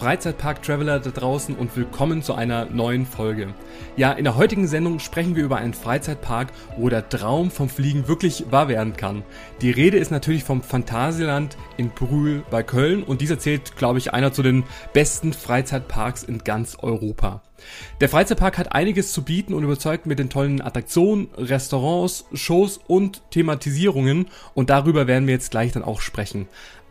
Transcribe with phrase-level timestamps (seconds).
[0.00, 3.52] Freizeitpark-Traveler da draußen und willkommen zu einer neuen Folge.
[3.98, 8.08] Ja, in der heutigen Sendung sprechen wir über einen Freizeitpark, wo der Traum vom Fliegen
[8.08, 9.24] wirklich wahr werden kann.
[9.60, 14.14] Die Rede ist natürlich vom Phantasialand in Brühl bei Köln und dieser zählt, glaube ich,
[14.14, 17.42] einer zu den besten Freizeitparks in ganz Europa.
[18.00, 23.20] Der Freizeitpark hat einiges zu bieten und überzeugt mit den tollen Attraktionen, Restaurants, Shows und
[23.30, 26.48] Thematisierungen und darüber werden wir jetzt gleich dann auch sprechen.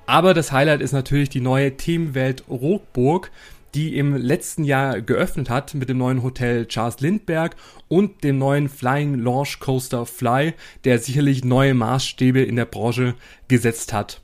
[0.09, 3.29] Aber das Highlight ist natürlich die neue Themenwelt Rockburg,
[3.75, 7.55] die im letzten Jahr geöffnet hat mit dem neuen Hotel Charles Lindbergh
[7.89, 13.13] und dem neuen Flying Launch Coaster Fly, der sicherlich neue Maßstäbe in der Branche
[13.49, 14.19] gesetzt hat.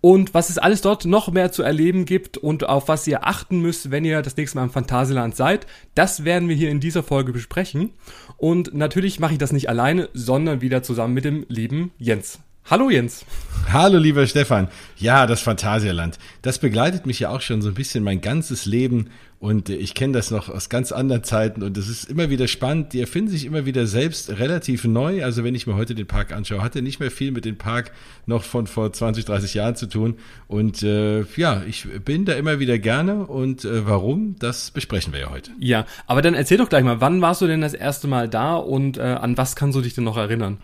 [0.00, 3.60] Und was es alles dort noch mehr zu erleben gibt und auf was ihr achten
[3.60, 7.02] müsst, wenn ihr das nächste Mal im Phantasialand seid, das werden wir hier in dieser
[7.02, 7.90] Folge besprechen.
[8.38, 12.38] Und natürlich mache ich das nicht alleine, sondern wieder zusammen mit dem lieben Jens.
[12.68, 13.24] Hallo Jens.
[13.72, 14.66] Hallo lieber Stefan.
[14.96, 16.18] Ja, das Phantasialand.
[16.42, 20.14] Das begleitet mich ja auch schon so ein bisschen mein ganzes Leben und ich kenne
[20.14, 22.92] das noch aus ganz anderen Zeiten und es ist immer wieder spannend.
[22.92, 25.22] Die erfinden sich immer wieder selbst relativ neu.
[25.22, 27.56] Also wenn ich mir heute den Park anschaue, hat er nicht mehr viel mit dem
[27.56, 27.92] Park
[28.26, 30.16] noch von vor 20, 30 Jahren zu tun.
[30.48, 35.20] Und äh, ja, ich bin da immer wieder gerne und äh, warum, das besprechen wir
[35.20, 35.52] ja heute.
[35.60, 38.56] Ja, aber dann erzähl doch gleich mal, wann warst du denn das erste Mal da
[38.56, 40.58] und äh, an was kannst du dich denn noch erinnern?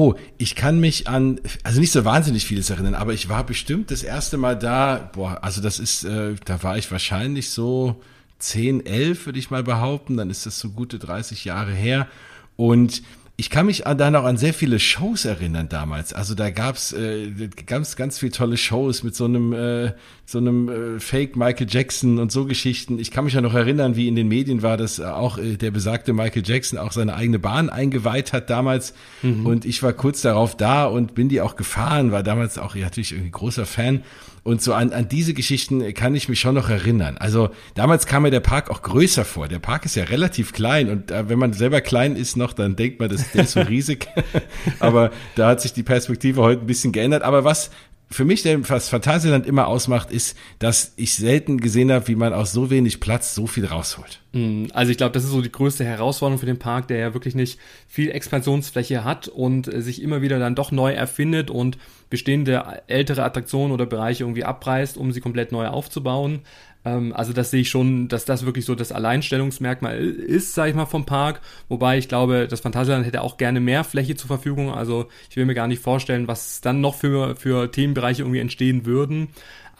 [0.00, 3.90] Oh, ich kann mich an, also nicht so wahnsinnig vieles erinnern, aber ich war bestimmt
[3.90, 8.00] das erste Mal da, boah, also das ist, äh, da war ich wahrscheinlich so
[8.38, 12.06] 10, 11, würde ich mal behaupten, dann ist das so gute 30 Jahre her.
[12.54, 13.02] Und
[13.40, 16.12] ich kann mich da noch an sehr viele Shows erinnern damals.
[16.12, 17.30] Also da gab's äh,
[17.66, 19.92] ganz, ganz viele tolle Shows mit so einem, äh,
[20.26, 22.98] so einem äh, Fake Michael Jackson und so Geschichten.
[22.98, 25.70] Ich kann mich ja noch erinnern, wie in den Medien war, dass auch äh, der
[25.70, 28.92] besagte Michael Jackson auch seine eigene Bahn eingeweiht hat damals.
[29.22, 29.46] Mhm.
[29.46, 32.86] Und ich war kurz darauf da und bin die auch gefahren, war damals auch ja,
[32.86, 34.02] natürlich irgendwie großer Fan.
[34.42, 37.18] Und so an, an diese Geschichten kann ich mich schon noch erinnern.
[37.18, 39.48] Also damals kam mir der Park auch größer vor.
[39.48, 42.76] Der Park ist ja relativ klein und äh, wenn man selber klein ist noch, dann
[42.76, 44.08] denkt man, das, der ist so riesig.
[44.80, 47.22] Aber da hat sich die Perspektive heute ein bisschen geändert.
[47.22, 47.70] Aber was
[48.10, 52.32] für mich der, was Phantasialand immer ausmacht, ist, dass ich selten gesehen habe, wie man
[52.32, 54.20] aus so wenig Platz so viel rausholt.
[54.32, 57.14] Mm, also ich glaube, das ist so die größte Herausforderung für den Park, der ja
[57.14, 61.76] wirklich nicht viel Expansionsfläche hat und äh, sich immer wieder dann doch neu erfindet und
[62.08, 66.40] bestehende ältere Attraktionen oder Bereiche irgendwie abreißt, um sie komplett neu aufzubauen.
[66.84, 70.76] Ähm, also das sehe ich schon, dass das wirklich so das Alleinstellungsmerkmal ist, sage ich
[70.76, 71.40] mal, vom Park.
[71.68, 74.72] Wobei ich glaube, das Phantasialand hätte auch gerne mehr Fläche zur Verfügung.
[74.72, 78.86] Also ich will mir gar nicht vorstellen, was dann noch für, für Themenbereiche irgendwie entstehen
[78.86, 79.28] würden.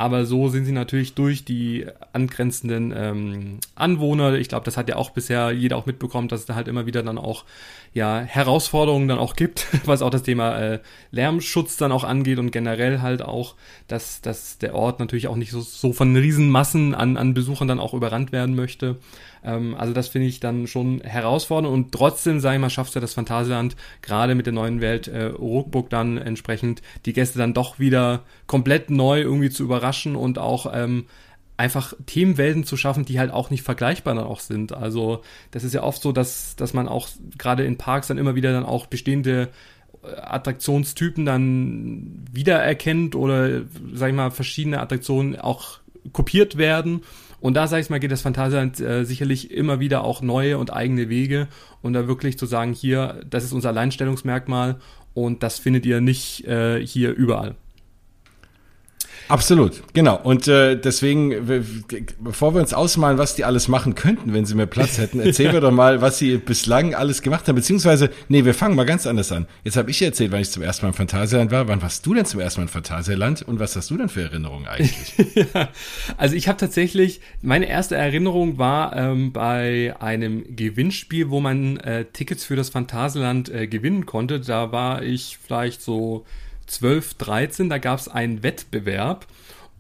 [0.01, 4.35] Aber so sind sie natürlich durch die angrenzenden ähm, Anwohner.
[4.35, 6.87] Ich glaube, das hat ja auch bisher jeder auch mitbekommen, dass es da halt immer
[6.87, 7.45] wieder dann auch
[7.95, 10.79] ja Herausforderungen dann auch gibt, was auch das Thema äh,
[11.11, 13.57] Lärmschutz dann auch angeht und generell halt auch,
[13.89, 17.81] dass, dass der Ort natürlich auch nicht so, so von Riesenmassen an, an Besuchern dann
[17.81, 18.99] auch überrannt werden möchte.
[19.49, 23.01] Ähm, also das finde ich dann schon herausfordernd und trotzdem, sage ich mal, schafft ja
[23.01, 27.79] das Phantasialand gerade mit der neuen Welt äh, Ruckburg dann entsprechend die Gäste dann doch
[27.79, 31.07] wieder komplett neu irgendwie zu überraschen und auch ähm,
[31.57, 34.73] einfach Themenwelten zu schaffen, die halt auch nicht vergleichbar dann auch sind.
[34.73, 38.35] Also das ist ja oft so, dass, dass man auch gerade in Parks dann immer
[38.35, 39.49] wieder dann auch bestehende
[40.05, 43.63] äh, Attraktionstypen dann wiedererkennt oder,
[43.95, 45.79] sag ich mal, verschiedene Attraktionen auch
[46.13, 47.03] kopiert werden
[47.41, 50.73] und da, sag ich mal, geht das Phantasialand äh, sicherlich immer wieder auch neue und
[50.73, 51.49] eigene Wege
[51.83, 54.77] und da wirklich zu sagen, hier, das ist unser Alleinstellungsmerkmal
[55.15, 57.55] und das findet ihr nicht äh, hier überall.
[59.29, 60.19] Absolut, genau.
[60.23, 61.65] Und äh, deswegen,
[62.21, 65.53] bevor wir uns ausmalen, was die alles machen könnten, wenn sie mehr Platz hätten, erzählen
[65.53, 67.57] wir doch mal, was sie bislang alles gemacht haben.
[67.57, 69.47] Beziehungsweise, nee, wir fangen mal ganz anders an.
[69.65, 71.69] Jetzt habe ich erzählt, wann ich zum ersten Mal im Phantasialand war.
[71.69, 73.43] Wann warst du denn zum ersten Mal im Phantasialand?
[73.43, 75.15] Und was hast du denn für Erinnerungen eigentlich?
[75.55, 75.69] ja,
[76.17, 82.07] also ich habe tatsächlich, meine erste Erinnerung war ähm, bei einem Gewinnspiel, wo man äh,
[82.07, 84.41] Tickets für das Phantasialand äh, gewinnen konnte.
[84.41, 86.25] Da war ich vielleicht so
[86.69, 89.27] 12, 13, da gab es einen Wettbewerb.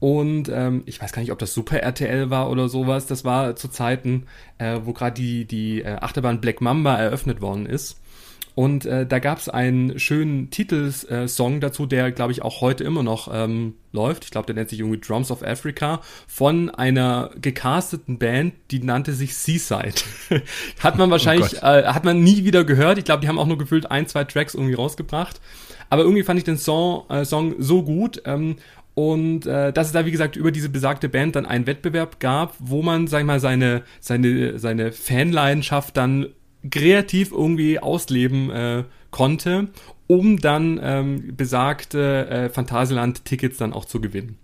[0.00, 3.06] Und ähm, ich weiß gar nicht, ob das Super RTL war oder sowas.
[3.06, 4.26] Das war zu Zeiten,
[4.58, 8.00] äh, wo gerade die, die äh, Achterbahn Black Mamba eröffnet worden ist.
[8.58, 13.05] Und äh, da gab es einen schönen Titelsong dazu, der, glaube ich, auch heute immer
[13.05, 14.25] noch ähm, läuft.
[14.25, 19.12] Ich glaube, der nennt sich irgendwie Drums of Africa von einer gecasteten Band, die nannte
[19.12, 19.94] sich Seaside.
[20.81, 22.99] hat man oh wahrscheinlich, oh äh, hat man nie wieder gehört.
[22.99, 25.40] Ich glaube, die haben auch nur gefühlt ein, zwei Tracks irgendwie rausgebracht.
[25.90, 28.23] Aber irgendwie fand ich den Song, äh, Song so gut.
[28.25, 28.56] Ähm,
[28.94, 32.55] und äh, dass es da, wie gesagt, über diese besagte Band dann einen Wettbewerb gab,
[32.58, 36.26] wo man, sag ich mal, seine, seine, seine Fanleidenschaft dann
[36.69, 39.69] kreativ irgendwie ausleben äh, konnte,
[40.08, 44.37] um dann ähm, besagte äh, Phantasialand-Tickets dann auch zu gewinnen.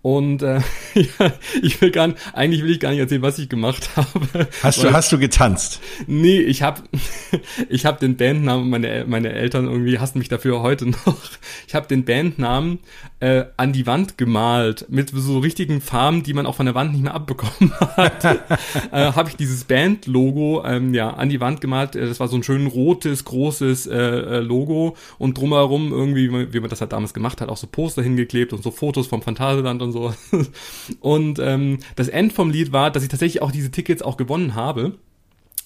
[0.00, 0.60] Und äh,
[0.94, 4.48] ja, ich will gar nicht, eigentlich will ich gar nicht erzählen, was ich gemacht habe.
[4.62, 5.80] Hast du, hast du getanzt?
[6.06, 6.82] Nee, ich habe
[7.68, 11.18] ich hab den Bandnamen, meine, meine Eltern irgendwie hassen mich dafür heute noch.
[11.66, 12.78] Ich habe den Bandnamen
[13.20, 16.92] äh, an die Wand gemalt mit so richtigen Farben, die man auch von der Wand
[16.92, 18.24] nicht mehr abbekommen hat.
[18.92, 21.96] äh, habe ich dieses Band-Logo ähm, ja an die Wand gemalt.
[21.96, 26.60] Äh, das war so ein schön rotes, großes äh, äh, Logo und drumherum irgendwie, wie
[26.60, 29.82] man das halt damals gemacht hat, auch so Poster hingeklebt und so Fotos vom Phantasialand
[29.82, 30.14] und so.
[31.00, 34.54] und ähm, das End vom Lied war, dass ich tatsächlich auch diese Tickets auch gewonnen
[34.54, 34.94] habe.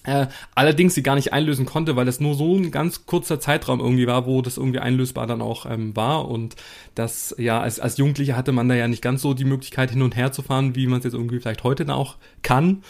[0.05, 0.27] Äh,
[0.57, 4.09] allerdings sie gar nicht einlösen konnte, weil das nur so ein ganz kurzer Zeitraum irgendwie
[4.09, 6.29] war, wo das irgendwie einlösbar dann auch ähm, war.
[6.29, 6.57] Und
[6.97, 10.03] das, ja, als, als Jugendlicher hatte man da ja nicht ganz so die Möglichkeit hin
[10.03, 12.83] und her zu fahren, wie man es jetzt irgendwie vielleicht heute dann auch kann.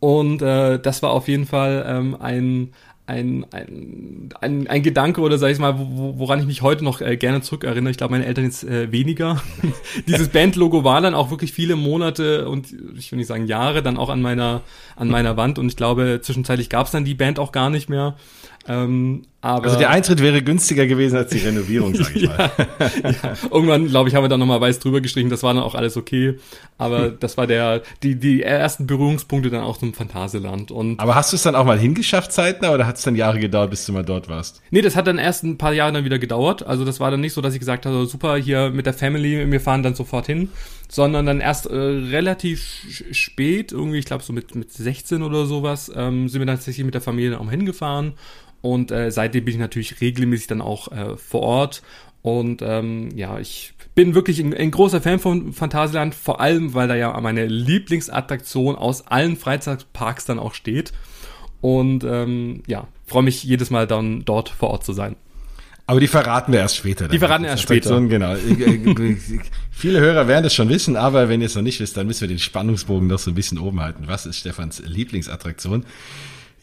[0.00, 2.72] Und äh, das war auf jeden Fall ähm, ein,
[3.06, 7.02] ein, ein, ein, ein Gedanke oder sag ich mal, wo, woran ich mich heute noch
[7.02, 7.90] äh, gerne zurückerinnere.
[7.90, 9.42] Ich glaube, meine Eltern jetzt äh, weniger.
[10.06, 13.98] Dieses Bandlogo war dann auch wirklich viele Monate und ich will nicht sagen Jahre dann
[13.98, 14.62] auch an meiner
[14.96, 17.90] an meiner Wand und ich glaube, zwischenzeitlich gab es dann die Band auch gar nicht
[17.90, 18.16] mehr.
[18.66, 22.50] Ähm, aber also der Eintritt wäre günstiger gewesen als die Renovierung, sag ich ja, mal.
[22.78, 23.34] ja.
[23.50, 25.98] Irgendwann, glaube ich, haben wir da nochmal weiß drüber gestrichen, das war dann auch alles
[25.98, 26.38] okay.
[26.78, 27.16] Aber hm.
[27.20, 30.70] das war der, die, die ersten Berührungspunkte dann auch zum Phantasialand.
[30.70, 33.38] Und aber hast du es dann auch mal hingeschafft zeitnah oder hat es dann Jahre
[33.38, 34.62] gedauert, bis du mal dort warst?
[34.70, 36.66] Nee, das hat dann erst ein paar Jahre dann wieder gedauert.
[36.66, 39.50] Also das war dann nicht so, dass ich gesagt habe, super, hier mit der Family,
[39.52, 40.48] wir fahren dann sofort hin,
[40.88, 42.64] sondern dann erst äh, relativ
[43.12, 46.86] spät, irgendwie, ich glaube so mit, mit 16 oder sowas, ähm, sind wir dann tatsächlich
[46.86, 48.14] mit der Familie auch hingefahren
[48.64, 51.82] und äh, seitdem bin ich natürlich regelmäßig dann auch äh, vor Ort.
[52.22, 56.88] Und ähm, ja, ich bin wirklich ein, ein, großer Fan von Phantasialand, vor allem, weil
[56.88, 60.94] da ja meine Lieblingsattraktion aus allen Freizeitparks dann auch steht.
[61.60, 65.16] Und ähm, ja, freue mich jedes Mal dann dort vor Ort zu sein.
[65.86, 67.08] Aber die verraten wir erst später.
[67.08, 68.00] Die verraten wir erst später.
[68.00, 68.34] Genau.
[69.70, 72.22] Viele Hörer werden das schon wissen, aber wenn ihr es noch nicht wisst, dann müssen
[72.22, 74.04] wir den Spannungsbogen noch so ein bisschen oben halten.
[74.06, 75.84] Was ist Stefans Lieblingsattraktion?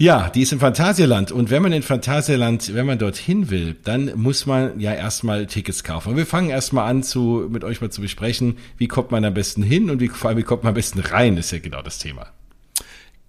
[0.02, 1.32] Ja, die ist im Phantasialand.
[1.32, 5.84] Und wenn man in Phantasialand, wenn man dorthin will, dann muss man ja erstmal Tickets
[5.84, 6.10] kaufen.
[6.10, 9.36] Und wir fangen erstmal an, zu, mit euch mal zu besprechen, wie kommt man am
[9.36, 11.84] besten hin und wie, vor allem, wie kommt man am besten rein, ist ja genau
[11.84, 12.26] das Thema.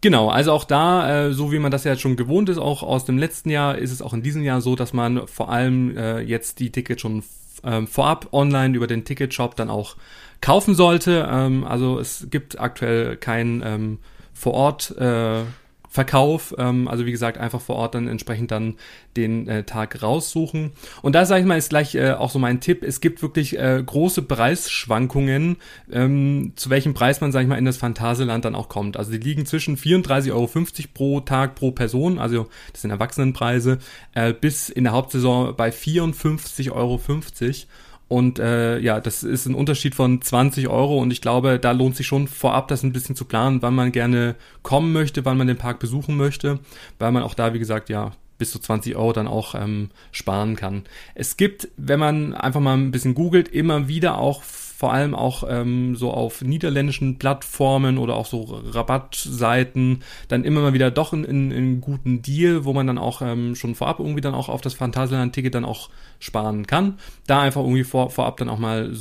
[0.00, 3.04] Genau, also auch da, äh, so wie man das ja schon gewohnt ist, auch aus
[3.04, 6.20] dem letzten Jahr, ist es auch in diesem Jahr so, dass man vor allem äh,
[6.20, 7.22] jetzt die Tickets schon
[7.64, 9.96] äh, vorab online über den Ticketshop dann auch
[10.40, 11.28] kaufen sollte.
[11.30, 13.98] Ähm, also es gibt aktuell kein ähm,
[14.32, 15.42] vor Ort äh,
[15.92, 16.54] Verkauf.
[16.56, 18.76] Ähm, also wie gesagt, einfach vor Ort dann entsprechend dann
[19.14, 20.72] den äh, Tag raussuchen.
[21.02, 22.82] Und da sage ich mal, ist gleich äh, auch so mein Tipp.
[22.82, 25.58] Es gibt wirklich äh, große Preisschwankungen,
[25.92, 28.96] ähm, zu welchem Preis man, sage ich mal, in das Phantasialand dann auch kommt.
[28.96, 30.48] Also die liegen zwischen 34,50 Euro
[30.94, 33.78] pro Tag pro Person, also das sind Erwachsenenpreise,
[34.14, 37.00] äh, bis in der Hauptsaison bei 54,50 Euro.
[38.12, 41.96] Und äh, ja, das ist ein Unterschied von 20 Euro und ich glaube, da lohnt
[41.96, 45.46] sich schon vorab das ein bisschen zu planen, wann man gerne kommen möchte, wann man
[45.46, 46.58] den Park besuchen möchte,
[46.98, 50.56] weil man auch da, wie gesagt, ja, bis zu 20 Euro dann auch ähm, sparen
[50.56, 50.82] kann.
[51.14, 54.42] Es gibt, wenn man einfach mal ein bisschen googelt, immer wieder auch
[54.82, 60.72] vor allem auch ähm, so auf niederländischen Plattformen oder auch so Rabattseiten dann immer mal
[60.72, 64.34] wieder doch einen, einen guten Deal, wo man dann auch ähm, schon vorab irgendwie dann
[64.34, 66.98] auch auf das Phantasialand-Ticket dann auch sparen kann.
[67.28, 68.92] Da einfach irgendwie vor, vorab dann auch mal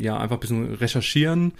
[0.00, 1.52] ja einfach ein bisschen recherchieren.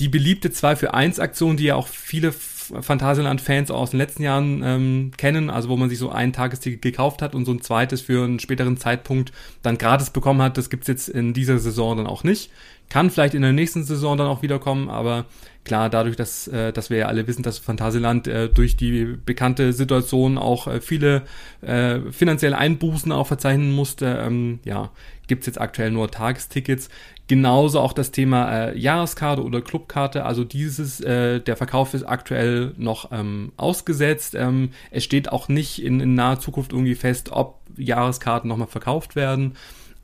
[0.00, 4.62] Die beliebte 2 für 1 Aktion, die ja auch viele Phantasialand-Fans aus den letzten Jahren
[4.64, 8.00] ähm, kennen, also wo man sich so ein Tagesticket gekauft hat und so ein zweites
[8.00, 9.32] für einen späteren Zeitpunkt
[9.62, 12.50] dann gratis bekommen hat, das gibt's jetzt in dieser Saison dann auch nicht.
[12.88, 15.24] Kann vielleicht in der nächsten Saison dann auch wiederkommen, aber
[15.64, 19.72] klar, dadurch, dass, äh, dass wir ja alle wissen, dass Phantasialand äh, durch die bekannte
[19.72, 21.22] Situation auch äh, viele
[21.62, 24.90] äh, finanzielle Einbußen auch verzeichnen musste, ähm, ja,
[25.26, 26.88] gibt's jetzt aktuell nur Tagestickets.
[27.26, 30.26] Genauso auch das Thema äh, Jahreskarte oder Clubkarte.
[30.26, 34.34] Also dieses, äh, der Verkauf ist aktuell noch ähm, ausgesetzt.
[34.34, 39.16] Ähm, es steht auch nicht in, in naher Zukunft irgendwie fest, ob Jahreskarten nochmal verkauft
[39.16, 39.54] werden.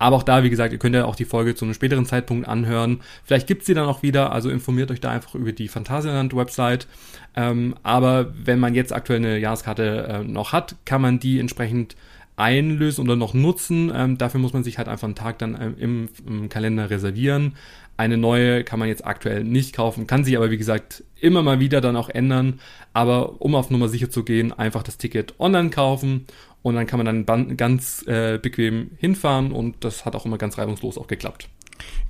[0.00, 2.48] Aber auch da, wie gesagt, ihr könnt ja auch die Folge zu einem späteren Zeitpunkt
[2.48, 3.02] anhören.
[3.22, 6.88] Vielleicht gibt's sie dann auch wieder, also informiert euch da einfach über die Phantasialand-Website.
[7.36, 11.96] Ähm, aber wenn man jetzt aktuell eine Jahreskarte äh, noch hat, kann man die entsprechend
[12.36, 13.92] einlösen oder noch nutzen.
[13.94, 17.56] Ähm, dafür muss man sich halt einfach einen Tag dann ähm, im, im, Kalender reservieren.
[17.98, 21.60] Eine neue kann man jetzt aktuell nicht kaufen, kann sich aber wie gesagt immer mal
[21.60, 22.58] wieder dann auch ändern.
[22.94, 26.24] Aber um auf Nummer sicher zu gehen, einfach das Ticket online kaufen
[26.62, 30.58] und dann kann man dann ganz äh, bequem hinfahren und das hat auch immer ganz
[30.58, 31.48] reibungslos auch geklappt.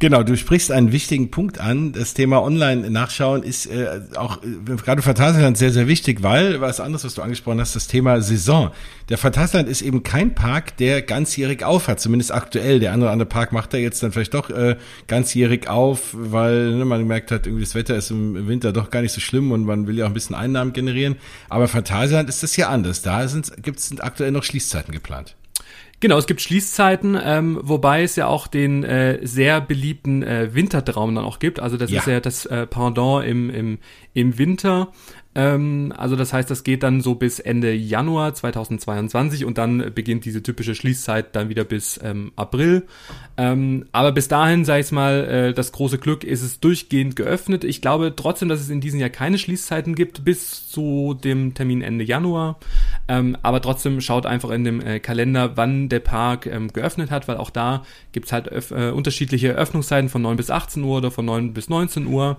[0.00, 1.92] Genau, du sprichst einen wichtigen Punkt an.
[1.92, 6.80] Das Thema Online-Nachschauen ist äh, auch äh, gerade für Phantasialand sehr, sehr wichtig, weil was
[6.80, 8.70] anderes, was du angesprochen hast, das Thema Saison.
[9.10, 12.80] Der Phantasialand ist eben kein Park, der ganzjährig auf hat, zumindest aktuell.
[12.80, 16.86] Der andere andere Park macht er jetzt dann vielleicht doch äh, ganzjährig auf, weil ne,
[16.86, 19.64] man gemerkt hat, irgendwie das Wetter ist im Winter doch gar nicht so schlimm und
[19.66, 21.16] man will ja auch ein bisschen Einnahmen generieren.
[21.50, 23.02] Aber Phantasialand ist das hier anders.
[23.02, 23.26] Da
[23.60, 25.36] gibt es aktuell noch Schließzeiten geplant.
[26.00, 31.14] Genau, es gibt Schließzeiten, ähm, wobei es ja auch den äh, sehr beliebten äh, Wintertraum
[31.14, 31.60] dann auch gibt.
[31.60, 32.00] Also das ja.
[32.00, 33.78] ist ja das äh, Pendant im, im,
[34.14, 34.92] im Winter.
[35.32, 40.24] Ähm, also das heißt, das geht dann so bis Ende Januar 2022 und dann beginnt
[40.24, 42.86] diese typische Schließzeit dann wieder bis ähm, April.
[43.36, 47.62] Ähm, aber bis dahin, sag ich mal, äh, das große Glück ist es durchgehend geöffnet.
[47.62, 51.82] Ich glaube trotzdem, dass es in diesem Jahr keine Schließzeiten gibt bis zu dem Termin
[51.82, 52.58] Ende Januar.
[53.06, 57.28] Ähm, aber trotzdem schaut einfach in dem äh, Kalender, wann der Park ähm, geöffnet hat,
[57.28, 61.24] weil auch da gibt's halt äh, unterschiedliche Öffnungszeiten von 9 bis 18 Uhr oder von
[61.24, 62.36] 9 bis 19 Uhr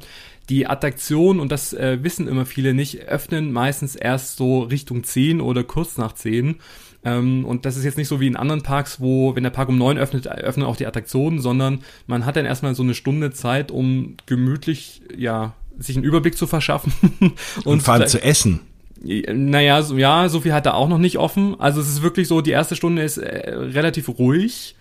[0.51, 5.39] die Attraktion, und das äh, wissen immer viele nicht, öffnen meistens erst so Richtung 10
[5.39, 6.58] oder kurz nach 10.
[7.05, 9.70] Ähm, und das ist jetzt nicht so wie in anderen Parks, wo, wenn der Park
[9.70, 13.31] um 9 öffnet, öffnen auch die Attraktionen, sondern man hat dann erstmal so eine Stunde
[13.31, 16.91] Zeit, um gemütlich, ja, sich einen Überblick zu verschaffen.
[17.22, 18.60] und, und vor allem zu essen.
[19.01, 21.58] Naja, so, ja, so viel hat er auch noch nicht offen.
[21.60, 24.75] Also es ist wirklich so, die erste Stunde ist äh, relativ ruhig.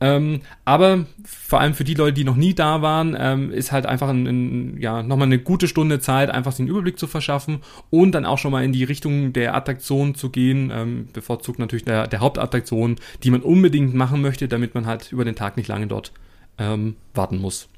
[0.00, 3.86] Ähm, aber vor allem für die Leute, die noch nie da waren, ähm, ist halt
[3.86, 8.12] einfach ein, ein, ja, nochmal eine gute Stunde Zeit, einfach den Überblick zu verschaffen und
[8.12, 12.06] dann auch schon mal in die Richtung der Attraktion zu gehen, ähm, bevorzugt natürlich der,
[12.06, 15.88] der Hauptattraktion, die man unbedingt machen möchte, damit man halt über den Tag nicht lange
[15.88, 16.12] dort
[16.58, 17.68] ähm, warten muss.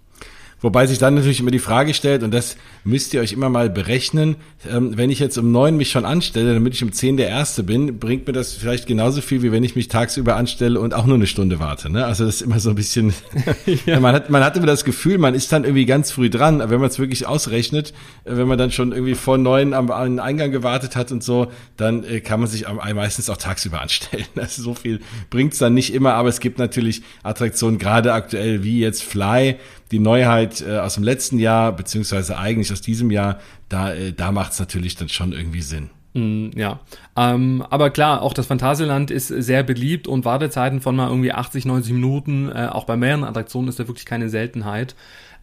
[0.61, 3.71] Wobei sich dann natürlich immer die Frage stellt, und das müsst ihr euch immer mal
[3.71, 4.37] berechnen,
[4.71, 7.63] ähm, wenn ich jetzt um neun mich schon anstelle, damit ich um zehn der Erste
[7.63, 11.07] bin, bringt mir das vielleicht genauso viel, wie wenn ich mich tagsüber anstelle und auch
[11.07, 11.91] nur eine Stunde warte.
[11.91, 12.05] Ne?
[12.05, 13.15] Also das ist immer so ein bisschen,
[13.87, 14.01] ja.
[14.01, 16.73] man, hat, man hat immer das Gefühl, man ist dann irgendwie ganz früh dran, aber
[16.73, 20.19] wenn man es wirklich ausrechnet, äh, wenn man dann schon irgendwie vor neun am, am
[20.19, 24.27] Eingang gewartet hat und so, dann äh, kann man sich am, meistens auch tagsüber anstellen.
[24.37, 25.01] Also so viel
[25.31, 29.57] bringt's dann nicht immer, aber es gibt natürlich Attraktionen, gerade aktuell wie jetzt Fly,
[29.91, 34.33] die Neuheit äh, aus dem letzten Jahr, beziehungsweise eigentlich aus diesem Jahr, da, äh, da
[34.33, 35.91] macht es natürlich dann schon irgendwie Sinn.
[36.15, 36.81] Mm, ja,
[37.17, 41.67] ähm, aber klar, auch das Phantasialand ist sehr beliebt und Wartezeiten von mal irgendwie 80,
[41.67, 44.95] 90 Minuten, äh, auch bei mehreren Attraktionen ist da wirklich keine Seltenheit.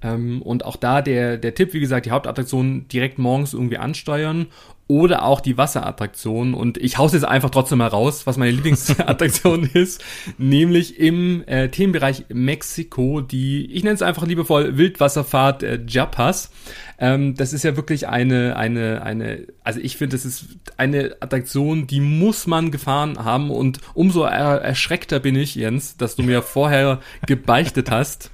[0.01, 4.48] Ähm, und auch da der, der Tipp, wie gesagt, die Hauptattraktion direkt morgens irgendwie ansteuern
[4.88, 6.53] oder auch die Wasserattraktion.
[6.53, 10.03] Und ich hau's jetzt einfach trotzdem mal raus, was meine Lieblingsattraktion ist,
[10.38, 16.51] nämlich im äh, Themenbereich Mexiko, die, ich nenne es einfach liebevoll Wildwasserfahrt äh, Japas.
[17.00, 20.46] Ähm, das ist ja wirklich eine, eine, eine, also ich finde, das ist
[20.77, 26.15] eine Attraktion, die muss man gefahren haben und umso er erschreckter bin ich, Jens, dass
[26.15, 28.32] du mir vorher gebeichtet hast,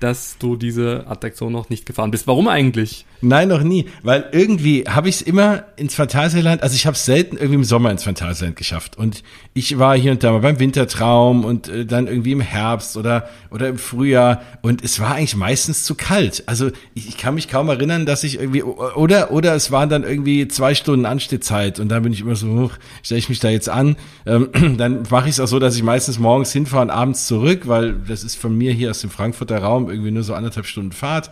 [0.00, 2.26] dass du diese Attraktion noch nicht gefahren bist.
[2.26, 3.04] Warum eigentlich?
[3.22, 7.04] Nein, noch nie, weil irgendwie habe ich es immer ins Phantasialand, also ich habe es
[7.04, 8.96] selten irgendwie im Sommer ins Phantasialand geschafft.
[8.96, 9.22] Und
[9.52, 13.28] ich war hier und da mal beim Wintertraum und äh, dann irgendwie im Herbst oder
[13.50, 14.40] oder im Frühjahr.
[14.62, 16.44] Und es war eigentlich meistens zu kalt.
[16.46, 20.02] Also ich, ich kann mich kaum erinnern, dass ich irgendwie oder oder es waren dann
[20.02, 21.78] irgendwie zwei Stunden Anstehzeit.
[21.78, 22.70] Und dann bin ich immer so,
[23.02, 24.48] stelle ich mich da jetzt an, ähm,
[24.78, 27.94] dann mache ich es auch so, dass ich meistens morgens hinfahre und abends zurück, weil
[28.08, 31.30] das ist von mir hier aus dem Frankfurter Raum irgendwie nur so anderthalb Stunden Fahrt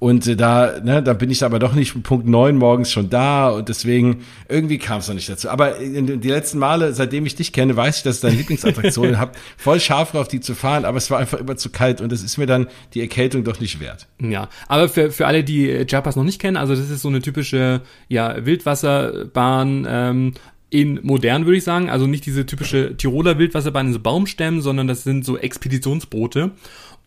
[0.00, 3.50] und äh, da, ne, da bin ich aber doch nicht Punkt neun morgens schon da
[3.50, 5.50] und deswegen irgendwie kam es noch nicht dazu.
[5.50, 9.18] Aber in, die letzten Male, seitdem ich dich kenne, weiß ich, dass es deine Lieblingsattraktion
[9.18, 12.10] habt, voll scharf drauf, die zu fahren, aber es war einfach immer zu kalt und
[12.12, 14.08] es ist mir dann die Erkältung doch nicht wert.
[14.20, 17.20] Ja, aber für, für alle, die Japas noch nicht kennen, also das ist so eine
[17.20, 20.32] typische ja, Wildwasserbahn, ähm,
[20.70, 24.86] in modern würde ich sagen, also nicht diese typische Tiroler Wildwasserbahn in so Baumstämmen, sondern
[24.86, 26.52] das sind so Expeditionsboote.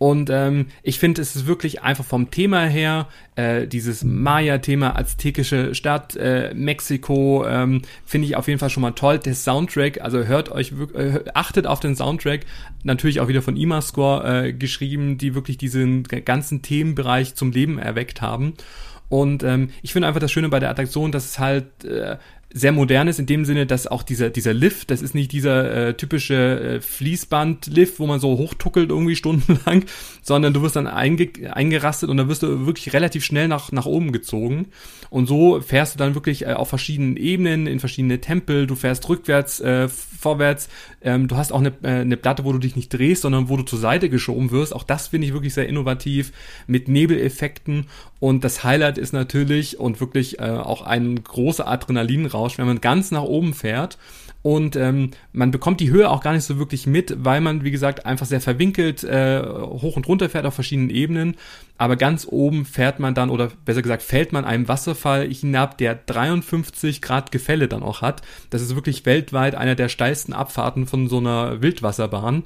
[0.03, 3.07] Und ähm, ich finde, es ist wirklich einfach vom Thema her,
[3.37, 8.91] äh, dieses Maya-Thema, aztekische Stadt, äh, Mexiko, ähm, finde ich auf jeden Fall schon mal
[8.91, 9.19] toll.
[9.19, 12.41] Der Soundtrack, also hört euch, äh, achtet auf den Soundtrack,
[12.83, 18.21] natürlich auch wieder von IMA-Score äh, geschrieben, die wirklich diesen ganzen Themenbereich zum Leben erweckt
[18.21, 18.55] haben.
[19.07, 22.17] Und ähm, ich finde einfach das Schöne bei der Attraktion, dass es halt äh,
[22.53, 25.89] sehr modern ist in dem Sinne, dass auch dieser, dieser Lift, das ist nicht dieser
[25.89, 29.85] äh, typische äh, Fließband-Lift, wo man so hochtuckelt irgendwie stundenlang,
[30.21, 33.87] sondern du wirst dann einge eingerastet und dann wirst du wirklich relativ schnell nach, nach
[33.87, 34.67] oben gezogen.
[35.09, 39.09] Und so fährst du dann wirklich äh, auf verschiedenen Ebenen, in verschiedene Tempel, du fährst
[39.09, 40.69] rückwärts, äh, vorwärts,
[41.01, 43.57] ähm, du hast auch eine, äh, eine Platte, wo du dich nicht drehst, sondern wo
[43.57, 44.75] du zur Seite geschoben wirst.
[44.75, 46.31] Auch das finde ich wirklich sehr innovativ
[46.67, 47.87] mit Nebeleffekten.
[48.19, 51.67] Und das Highlight ist natürlich und wirklich äh, auch ein großer
[52.43, 53.97] Adrenalinrausch, wenn man ganz nach oben fährt
[54.41, 57.71] und ähm, man bekommt die Höhe auch gar nicht so wirklich mit, weil man, wie
[57.71, 61.35] gesagt, einfach sehr verwinkelt äh, hoch und runter fährt auf verschiedenen Ebenen.
[61.77, 65.95] Aber ganz oben fährt man dann, oder besser gesagt, fällt man einem Wasserfall hinab, der
[65.95, 68.21] 53 Grad Gefälle dann auch hat.
[68.49, 72.43] Das ist wirklich weltweit einer der steilsten Abfahrten von so einer Wildwasserbahn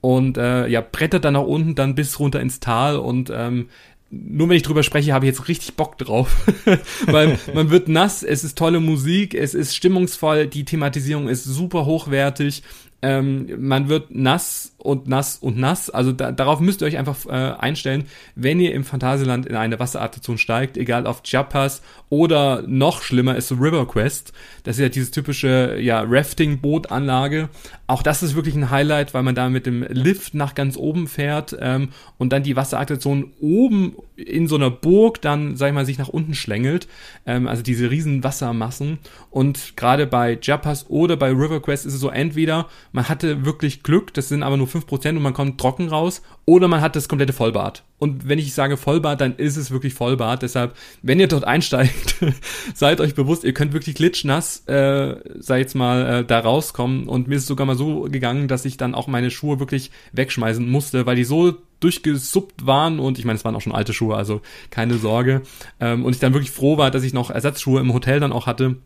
[0.00, 3.68] und äh, ja, brettert dann nach unten dann bis runter ins Tal und ähm,
[4.10, 6.46] nur wenn ich drüber spreche, habe ich jetzt richtig Bock drauf.
[7.06, 11.84] Weil man wird nass, es ist tolle Musik, es ist stimmungsvoll, die Thematisierung ist super
[11.84, 12.62] hochwertig
[13.00, 15.88] ähm, man wird nass und nass und nass.
[15.88, 19.78] Also da, darauf müsst ihr euch einfach äh, einstellen, wenn ihr im Phantasialand in eine
[19.78, 24.32] Wasserattraktion steigt, egal auf Chiapas oder noch schlimmer ist River Quest.
[24.64, 27.48] Das ist ja diese typische ja, Rafting-Bootanlage.
[27.86, 31.06] Auch das ist wirklich ein Highlight, weil man da mit dem Lift nach ganz oben
[31.06, 35.86] fährt ähm, und dann die Wasserattraktion oben in so einer Burg dann, sag ich mal,
[35.86, 36.88] sich nach unten schlängelt.
[37.24, 38.98] Ähm, also diese riesen Wassermassen.
[39.30, 43.82] Und gerade bei Chiapas oder bei River Quest ist es so entweder man hatte wirklich
[43.82, 47.08] Glück, das sind aber nur 5% und man kommt trocken raus, oder man hat das
[47.08, 47.82] komplette Vollbad.
[47.98, 50.40] Und wenn ich sage Vollbad, dann ist es wirklich Vollbad.
[50.40, 52.16] Deshalb, wenn ihr dort einsteigt,
[52.74, 57.06] seid euch bewusst, ihr könnt wirklich glitschnass, äh, sei jetzt mal, äh, da rauskommen.
[57.06, 59.90] Und mir ist es sogar mal so gegangen, dass ich dann auch meine Schuhe wirklich
[60.12, 63.92] wegschmeißen musste, weil die so durchgesuppt waren und ich meine, es waren auch schon alte
[63.92, 64.40] Schuhe, also
[64.70, 65.42] keine Sorge.
[65.80, 68.46] Ähm, und ich dann wirklich froh war, dass ich noch Ersatzschuhe im Hotel dann auch
[68.46, 68.76] hatte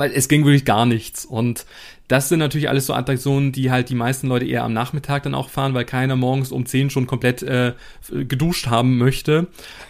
[0.00, 1.26] weil es ging wirklich gar nichts.
[1.26, 1.66] Und
[2.08, 5.34] das sind natürlich alles so Attraktionen, die halt die meisten Leute eher am Nachmittag dann
[5.34, 7.74] auch fahren, weil keiner morgens um 10 schon komplett äh,
[8.10, 9.48] geduscht haben möchte.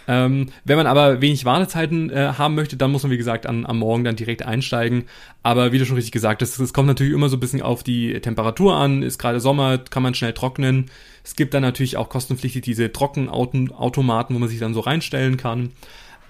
[0.09, 3.65] Ähm, wenn man aber wenig Wartezeiten äh, haben möchte, dann muss man, wie gesagt, an,
[3.65, 5.05] am Morgen dann direkt einsteigen.
[5.43, 7.81] Aber wie du schon richtig gesagt hast, es kommt natürlich immer so ein bisschen auf
[7.81, 9.03] die Temperatur an.
[9.03, 10.91] Ist gerade Sommer, kann man schnell trocknen.
[11.23, 15.71] Es gibt dann natürlich auch kostenpflichtig diese Trockenautomaten, wo man sich dann so reinstellen kann.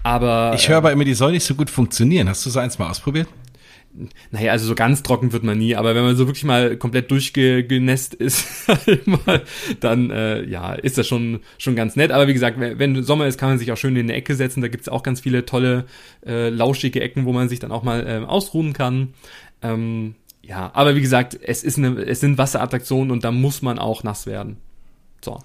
[0.04, 2.28] Aber ich höre aber immer, die soll nicht so gut funktionieren.
[2.28, 3.28] Hast du so eins mal ausprobiert?
[4.30, 7.10] Naja, also so ganz trocken wird man nie, aber wenn man so wirklich mal komplett
[7.10, 8.46] durchgenässt ist,
[9.80, 12.10] dann äh, ja, ist das schon, schon ganz nett.
[12.10, 14.62] Aber wie gesagt, wenn Sommer ist, kann man sich auch schön in eine Ecke setzen.
[14.62, 15.84] Da gibt's auch ganz viele tolle,
[16.26, 19.14] äh, lauschige Ecken, wo man sich dann auch mal äh, ausruhen kann.
[19.60, 23.78] Ähm, ja, aber wie gesagt, es ist eine, es sind Wasserattraktionen und da muss man
[23.78, 24.56] auch nass werden.
[25.22, 25.38] So.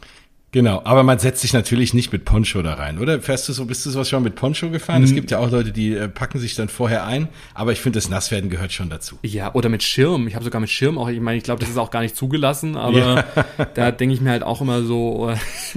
[0.53, 3.19] Genau, aber man setzt sich natürlich nicht mit Poncho da rein, oder?
[3.19, 4.99] Fährst du so, bist du sowas schon mit Poncho gefahren?
[4.99, 5.05] Mhm.
[5.05, 7.97] Es gibt ja auch Leute, die äh, packen sich dann vorher ein, aber ich finde,
[7.97, 9.19] das Nasswerden gehört schon dazu.
[9.23, 10.25] Ja, oder mit Schirm.
[10.27, 12.15] Ich habe sogar mit Schirm auch, ich meine, ich glaube, das ist auch gar nicht
[12.15, 13.25] zugelassen, aber ja.
[13.73, 15.33] da denke ich mir halt auch immer so,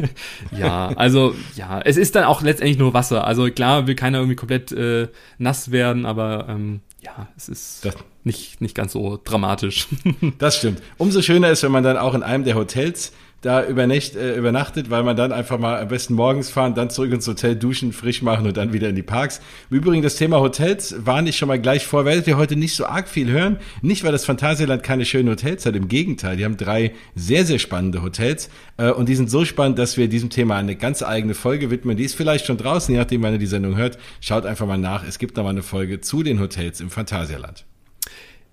[0.57, 3.27] ja, also ja, es ist dann auch letztendlich nur Wasser.
[3.27, 7.97] Also klar will keiner irgendwie komplett äh, nass werden, aber ähm, ja, es ist das,
[8.25, 9.89] nicht, nicht ganz so dramatisch.
[10.39, 10.83] das stimmt.
[10.99, 14.91] Umso schöner ist, wenn man dann auch in einem der Hotels da übernächt, äh, übernachtet,
[14.91, 18.21] weil man dann einfach mal am besten morgens fahren, dann zurück ins Hotel duschen, frisch
[18.23, 19.41] machen und dann wieder in die Parks.
[19.71, 22.75] Im Übrigen das Thema Hotels warne ich schon mal gleich vor, werdet ihr heute nicht
[22.75, 23.57] so arg viel hören.
[23.81, 27.59] Nicht, weil das Phantasialand keine schönen Hotels hat, im Gegenteil, die haben drei sehr, sehr
[27.59, 31.35] spannende Hotels äh, und die sind so spannend, dass wir diesem Thema eine ganz eigene
[31.35, 31.97] Folge widmen.
[31.97, 33.99] Die ist vielleicht schon draußen, je nachdem, wann ihr die Sendung hört.
[34.21, 37.65] Schaut einfach mal nach, es gibt da mal eine Folge zu den Hotels im Phantasialand.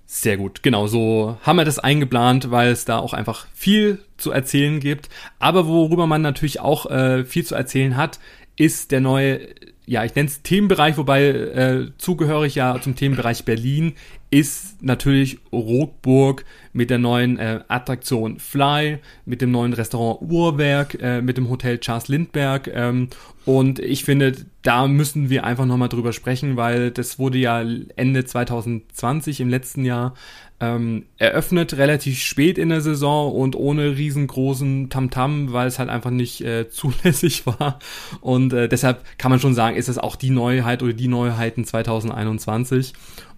[0.10, 4.32] Sehr gut, genau, so haben wir das eingeplant, weil es da auch einfach viel zu
[4.32, 5.10] erzählen gibt.
[5.38, 8.18] Aber worüber man natürlich auch äh, viel zu erzählen hat,
[8.56, 9.50] ist der neue,
[9.86, 13.96] ja, ich nenne es Themenbereich, wobei äh, zugehörig ja zum Themenbereich Berlin
[14.30, 21.22] ist natürlich Rotburg mit der neuen äh, Attraktion Fly, mit dem neuen Restaurant Uhrwerk, äh,
[21.22, 22.70] mit dem Hotel Charles Lindbergh.
[22.74, 23.10] Ähm,
[23.46, 27.64] und ich finde, da müssen wir einfach nochmal drüber sprechen, weil das wurde ja
[27.96, 30.14] Ende 2020 im letzten Jahr
[30.60, 36.10] ähm, eröffnet, relativ spät in der Saison und ohne riesengroßen Tamtam, weil es halt einfach
[36.10, 37.80] nicht äh, zulässig war.
[38.22, 41.64] Und äh, deshalb kann man schon sagen, ist es auch die Neuheit oder die Neuheiten
[41.64, 42.94] 2021.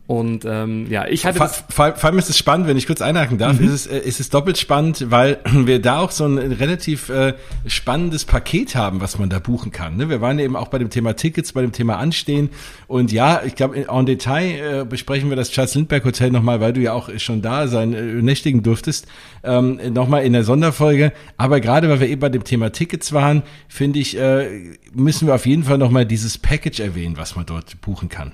[0.10, 1.38] Und ähm, ja, ich hatte.
[1.38, 3.68] Vor, vor, vor allem ist es spannend, wenn ich kurz einhaken darf, mhm.
[3.68, 7.36] ist, es, äh, ist es doppelt spannend, weil wir da auch so ein relativ äh,
[7.68, 9.98] spannendes Paket haben, was man da buchen kann.
[9.98, 10.10] Ne?
[10.10, 12.50] Wir waren eben auch bei dem Thema Tickets, bei dem Thema Anstehen.
[12.88, 16.74] Und ja, ich glaube, en Detail äh, besprechen wir das Charles Lindbergh Hotel nochmal, weil
[16.74, 19.06] du ja auch schon da sein äh, nächtigen durftest,
[19.44, 21.14] ähm, nochmal in der Sonderfolge.
[21.38, 25.36] Aber gerade weil wir eben bei dem Thema Tickets waren, finde ich, äh, müssen wir
[25.36, 28.34] auf jeden Fall nochmal dieses Package erwähnen, was man dort buchen kann.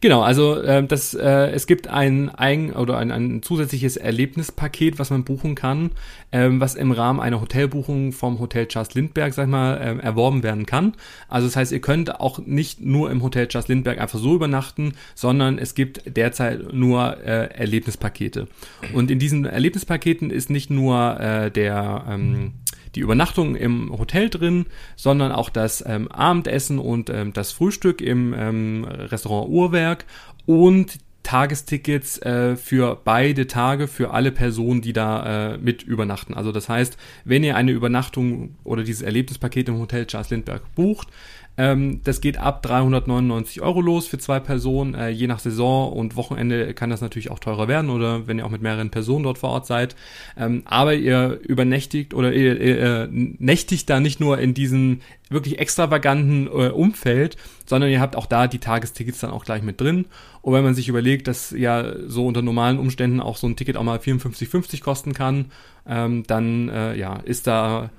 [0.00, 5.10] Genau, also äh, das, äh, es gibt ein eigen oder ein, ein zusätzliches Erlebnispaket, was
[5.10, 5.90] man buchen kann,
[6.32, 10.42] ähm, was im Rahmen einer Hotelbuchung vom Hotel Charles Lindbergh, sag ich mal, ähm, erworben
[10.42, 10.94] werden kann.
[11.28, 14.94] Also das heißt, ihr könnt auch nicht nur im Hotel Charles Lindbergh einfach so übernachten,
[15.14, 18.48] sondern es gibt derzeit nur äh, Erlebnispakete.
[18.92, 22.52] Und in diesen Erlebnispaketen ist nicht nur äh, der ähm,
[22.94, 28.34] die Übernachtung im Hotel drin, sondern auch das ähm, Abendessen und ähm, das Frühstück im
[28.36, 30.04] ähm, Restaurant Uhrwerk
[30.46, 36.34] und Tagestickets äh, für beide Tage für alle Personen, die da äh, mit übernachten.
[36.34, 41.08] Also das heißt, wenn ihr eine Übernachtung oder dieses Erlebnispaket im Hotel Charles Lindbergh bucht,
[41.56, 44.94] ähm, das geht ab 399 Euro los für zwei Personen.
[44.94, 48.46] Äh, je nach Saison und Wochenende kann das natürlich auch teurer werden oder wenn ihr
[48.46, 49.94] auch mit mehreren Personen dort vor Ort seid.
[50.36, 55.58] Ähm, aber ihr übernächtigt oder ihr, ihr äh, nächtigt da nicht nur in diesem wirklich
[55.58, 57.36] extravaganten äh, Umfeld,
[57.66, 60.06] sondern ihr habt auch da die Tagestickets dann auch gleich mit drin.
[60.42, 63.76] Und wenn man sich überlegt, dass ja so unter normalen Umständen auch so ein Ticket
[63.76, 65.46] auch mal 54,50 kosten kann,
[65.86, 67.90] ähm, dann äh, ja ist da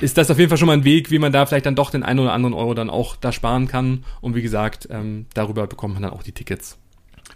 [0.00, 1.90] ist das auf jeden Fall schon mal ein Weg, wie man da vielleicht dann doch
[1.90, 4.04] den einen oder anderen Euro dann auch da sparen kann.
[4.20, 6.78] Und wie gesagt, ähm, darüber bekommt man dann auch die Tickets.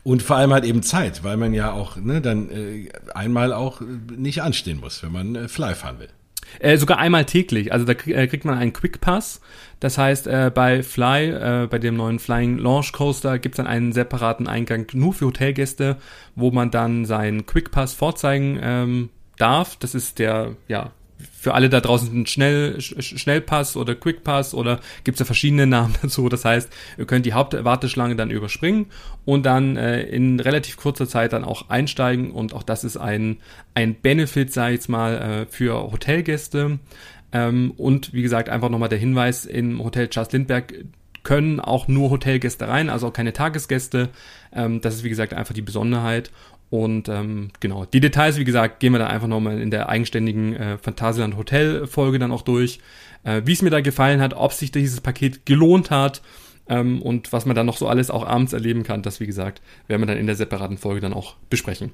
[0.03, 3.81] Und vor allem halt eben Zeit, weil man ja auch ne, dann äh, einmal auch
[4.17, 6.09] nicht anstehen muss, wenn man äh, Fly fahren will.
[6.61, 7.73] Äh, sogar einmal täglich.
[7.73, 9.41] Also da äh, kriegt man einen Quick Pass.
[9.81, 13.67] Das heißt, äh, bei Fly, äh, bei dem neuen Flying Launch Coaster, gibt es dann
[13.67, 15.97] einen separaten Eingang nur für Hotelgäste,
[16.35, 19.77] wo man dann seinen Quick Pass vorzeigen ähm, darf.
[19.77, 20.93] Das ist der, ja,
[21.33, 26.29] für alle da draußen ein Schnell, Schnellpass oder Quickpass oder gibt's ja verschiedene Namen dazu.
[26.29, 28.87] Das heißt, ihr könnt die Hauptwarteschlange dann überspringen
[29.25, 33.39] und dann äh, in relativ kurzer Zeit dann auch einsteigen und auch das ist ein,
[33.75, 36.79] ein Benefit, sage ich jetzt mal, äh, für Hotelgäste.
[37.33, 40.85] Ähm, und wie gesagt, einfach nochmal der Hinweis, im Hotel Charles Lindbergh
[41.23, 44.11] können auch nur Hotelgäste rein, also auch keine Tagesgäste.
[44.53, 46.31] Ähm, das ist wie gesagt einfach die Besonderheit.
[46.69, 50.57] Und ähm, genau, die Details, wie gesagt, gehen wir dann einfach nochmal in der eigenständigen
[50.57, 52.81] äh, Phantasialand Hotel Folge dann auch durch,
[53.25, 56.23] äh, wie es mir da gefallen hat, ob sich dieses Paket gelohnt hat
[56.69, 59.03] ähm, und was man dann noch so alles auch abends erleben kann.
[59.03, 61.93] Das, wie gesagt, werden wir dann in der separaten Folge dann auch besprechen.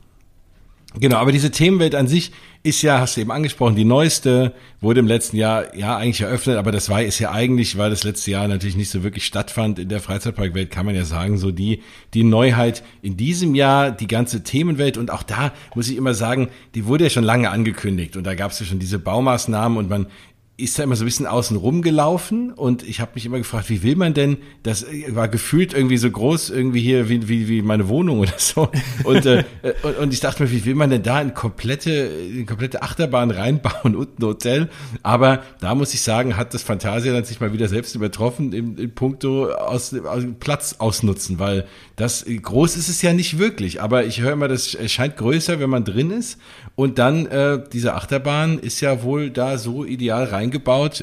[1.01, 2.33] Genau, aber diese Themenwelt an sich
[2.65, 6.59] ist ja, hast du eben angesprochen, die neueste, wurde im letzten Jahr ja eigentlich eröffnet,
[6.59, 9.81] aber das war ist ja eigentlich, weil das letzte Jahr natürlich nicht so wirklich stattfand
[9.81, 11.83] in der Freizeitparkwelt, kann man ja sagen, so die
[12.15, 16.51] die Neuheit in diesem Jahr, die ganze Themenwelt und auch da muss ich immer sagen,
[16.75, 19.89] die wurde ja schon lange angekündigt und da gab es ja schon diese Baumaßnahmen und
[19.89, 20.07] man
[20.59, 23.71] ist da immer so ein bisschen außen rum gelaufen und ich habe mich immer gefragt,
[23.71, 27.63] wie will man denn, das war gefühlt irgendwie so groß, irgendwie hier wie, wie, wie
[27.63, 28.69] meine Wohnung oder so.
[29.05, 29.45] Und, äh,
[29.83, 33.31] und, und ich dachte mir, wie will man denn da eine komplette, eine komplette Achterbahn
[33.31, 34.69] reinbauen und ein Hotel?
[35.03, 38.95] Aber da muss ich sagen, hat das Phantasialand sich mal wieder selbst übertroffen im, im
[38.95, 41.65] Punkto aus, aus Platz ausnutzen, weil
[41.97, 45.71] das groß ist es ja nicht wirklich, aber ich höre immer, das scheint größer, wenn
[45.71, 46.39] man drin ist.
[46.75, 50.42] Und dann äh, diese Achterbahn ist ja wohl da so ideal reingebaut,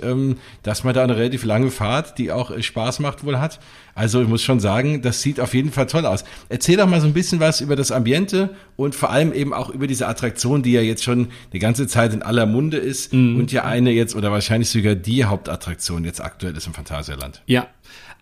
[0.03, 3.59] ähm, dass man da eine relativ lange Fahrt, die auch äh, Spaß macht, wohl hat.
[3.95, 6.23] Also ich muss schon sagen, das sieht auf jeden Fall toll aus.
[6.47, 9.69] Erzähl doch mal so ein bisschen was über das Ambiente und vor allem eben auch
[9.69, 13.37] über diese Attraktion, die ja jetzt schon die ganze Zeit in aller Munde ist mhm.
[13.37, 17.41] und ja eine jetzt oder wahrscheinlich sogar die Hauptattraktion jetzt aktuell ist im Phantasialand.
[17.45, 17.67] Ja,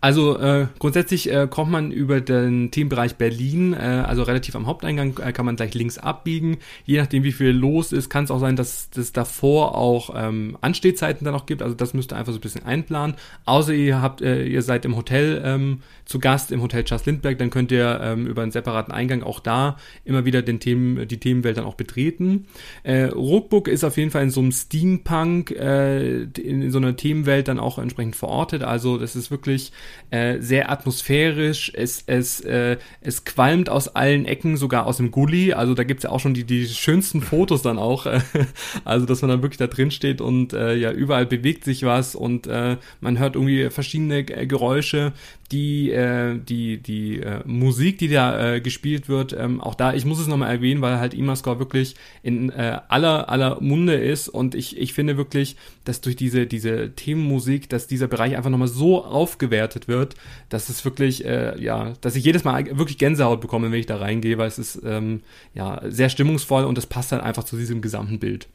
[0.00, 5.18] also äh, grundsätzlich äh, kommt man über den Themenbereich Berlin, äh, also relativ am Haupteingang,
[5.18, 6.58] äh, kann man gleich links abbiegen.
[6.84, 10.56] Je nachdem, wie viel los ist, kann es auch sein, dass es davor auch ähm,
[10.60, 11.62] Anstehzeiten dann noch gibt.
[11.62, 13.16] Also das müsst ihr einfach so ein bisschen einplanen.
[13.44, 17.36] Außer ihr habt, äh, ihr seid im Hotel ähm, zu Gast, im Hotel Charles Lindbergh,
[17.36, 21.18] dann könnt ihr ähm, über einen separaten Eingang auch da immer wieder den Themen, die
[21.18, 22.46] Themenwelt dann auch betreten.
[22.84, 26.94] Äh, Rookbook ist auf jeden Fall in so einem Steampunk, äh, in, in so einer
[26.94, 28.62] Themenwelt dann auch entsprechend verortet.
[28.62, 29.72] Also das ist wirklich
[30.10, 35.52] äh, sehr atmosphärisch, es, es, äh, es qualmt aus allen Ecken, sogar aus dem Gully,
[35.52, 38.06] also da gibt's ja auch schon die, die schönsten Fotos dann auch,
[38.84, 42.14] also dass man dann wirklich da drin steht und äh, ja, überall bewegt sich was
[42.14, 45.12] und äh, man hört irgendwie verschiedene Geräusche,
[45.52, 50.04] die, äh, die, die äh, Musik, die da äh, gespielt wird, ähm, auch da, ich
[50.04, 54.54] muss es nochmal erwähnen, weil halt Imascore wirklich in äh, aller, aller Munde ist und
[54.54, 59.02] ich, ich finde wirklich, dass durch diese, diese Themenmusik, dass dieser Bereich einfach nochmal so
[59.04, 60.16] aufgewertet wird,
[60.50, 63.96] dass es wirklich, äh, ja, dass ich jedes Mal wirklich Gänsehaut bekomme, wenn ich da
[63.96, 65.22] reingehe, weil es ist, ähm,
[65.54, 68.48] ja, sehr stimmungsvoll und das passt dann einfach zu diesem gesamten Bild.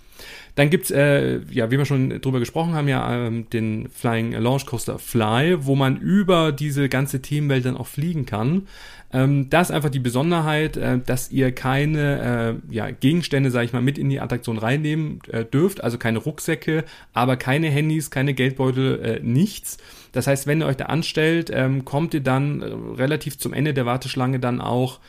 [0.56, 4.66] Dann gibt's äh, ja, wie wir schon drüber gesprochen haben, ja ähm, den Flying Launch
[4.66, 8.68] Coaster Fly, wo man über diese ganze Themenwelt dann auch fliegen kann.
[9.12, 13.74] Ähm, da ist einfach die Besonderheit, äh, dass ihr keine äh, ja, Gegenstände, sage ich
[13.74, 18.34] mal, mit in die Attraktion reinnehmen äh, dürft, also keine Rucksäcke, aber keine Handys, keine
[18.34, 19.78] Geldbeutel, äh, nichts.
[20.14, 22.66] Das heißt, wenn ihr euch da anstellt, ähm, kommt ihr dann äh,
[22.98, 25.00] relativ zum Ende der Warteschlange dann auch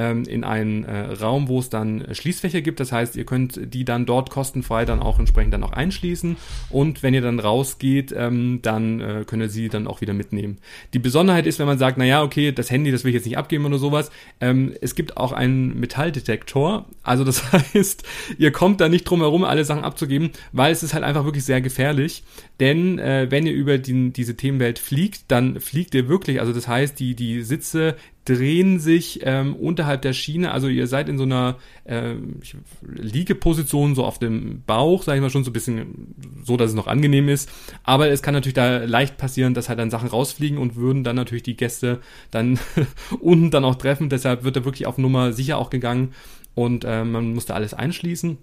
[0.00, 2.80] ähm, in einen äh, Raum, wo es dann Schließfächer gibt.
[2.80, 6.36] Das heißt, ihr könnt die dann dort kostenfrei dann auch entsprechend dann auch einschließen.
[6.70, 10.58] Und wenn ihr dann rausgeht, ähm, dann äh, könnt ihr sie dann auch wieder mitnehmen.
[10.94, 13.36] Die Besonderheit ist, wenn man sagt, naja, okay, das Handy, das will ich jetzt nicht
[13.36, 14.10] abgeben oder sowas.
[14.40, 16.86] Ähm, es gibt auch einen Metalldetektor.
[17.02, 18.02] Also das heißt,
[18.38, 21.44] ihr kommt da nicht drum herum, alle Sachen abzugeben, weil es ist halt einfach wirklich
[21.44, 22.24] sehr gefährlich.
[22.60, 26.68] Denn äh, wenn ihr über die, diese Themenwelt fliegt, dann fliegt ihr wirklich, also das
[26.68, 27.96] heißt, die, die Sitze,
[28.26, 32.40] drehen sich ähm, unterhalb der Schiene, also ihr seid in so einer ähm,
[32.82, 36.76] Liegeposition, so auf dem Bauch, sage ich mal schon so ein bisschen so, dass es
[36.76, 37.50] noch angenehm ist.
[37.82, 41.16] Aber es kann natürlich da leicht passieren, dass halt dann Sachen rausfliegen und würden dann
[41.16, 42.58] natürlich die Gäste dann
[43.20, 44.10] unten dann auch treffen.
[44.10, 46.12] Deshalb wird da wirklich auf Nummer sicher auch gegangen
[46.54, 48.38] und äh, man musste alles einschließen.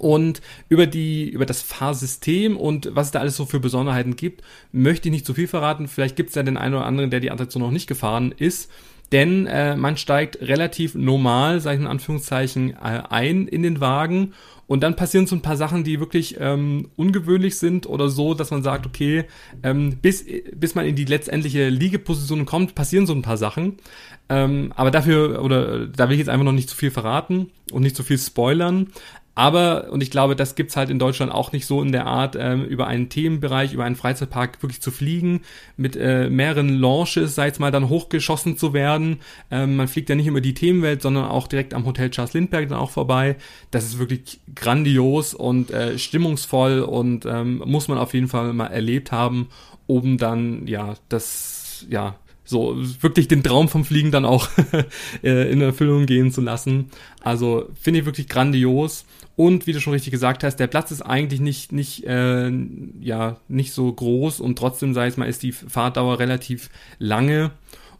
[0.00, 4.42] Und über die, über das Fahrsystem und was es da alles so für Besonderheiten gibt,
[4.72, 5.88] möchte ich nicht zu viel verraten.
[5.88, 8.70] Vielleicht gibt es ja den einen oder anderen, der die Attraktion noch nicht gefahren ist.
[9.12, 14.32] Denn äh, man steigt relativ normal, sage ich in Anführungszeichen, äh, ein in den Wagen
[14.70, 18.52] und dann passieren so ein paar Sachen, die wirklich ähm, ungewöhnlich sind oder so, dass
[18.52, 19.24] man sagt, okay,
[19.64, 23.78] ähm, bis, bis man in die letztendliche Liegeposition kommt, passieren so ein paar Sachen.
[24.28, 27.82] Ähm, aber dafür, oder da will ich jetzt einfach noch nicht zu viel verraten und
[27.82, 28.86] nicht zu viel spoilern.
[29.40, 32.36] Aber, und ich glaube, das gibt's halt in Deutschland auch nicht so in der Art,
[32.38, 35.40] ähm, über einen Themenbereich, über einen Freizeitpark wirklich zu fliegen,
[35.78, 39.20] mit äh, mehreren Launches, sei es mal, dann hochgeschossen zu werden.
[39.50, 42.68] Ähm, man fliegt ja nicht über die Themenwelt, sondern auch direkt am Hotel Charles Lindbergh
[42.68, 43.36] dann auch vorbei.
[43.70, 48.66] Das ist wirklich grandios und äh, stimmungsvoll und ähm, muss man auf jeden Fall mal
[48.66, 49.48] erlebt haben,
[49.86, 52.16] um dann, ja, das, ja,
[52.50, 54.48] so wirklich den Traum vom Fliegen dann auch
[55.22, 56.90] äh, in Erfüllung gehen zu lassen.
[57.22, 59.06] Also finde ich wirklich grandios.
[59.36, 62.50] Und wie du schon richtig gesagt hast, der Platz ist eigentlich nicht, nicht, äh,
[63.00, 67.52] ja, nicht so groß und trotzdem, sag ich mal, ist die Fahrtdauer relativ lange.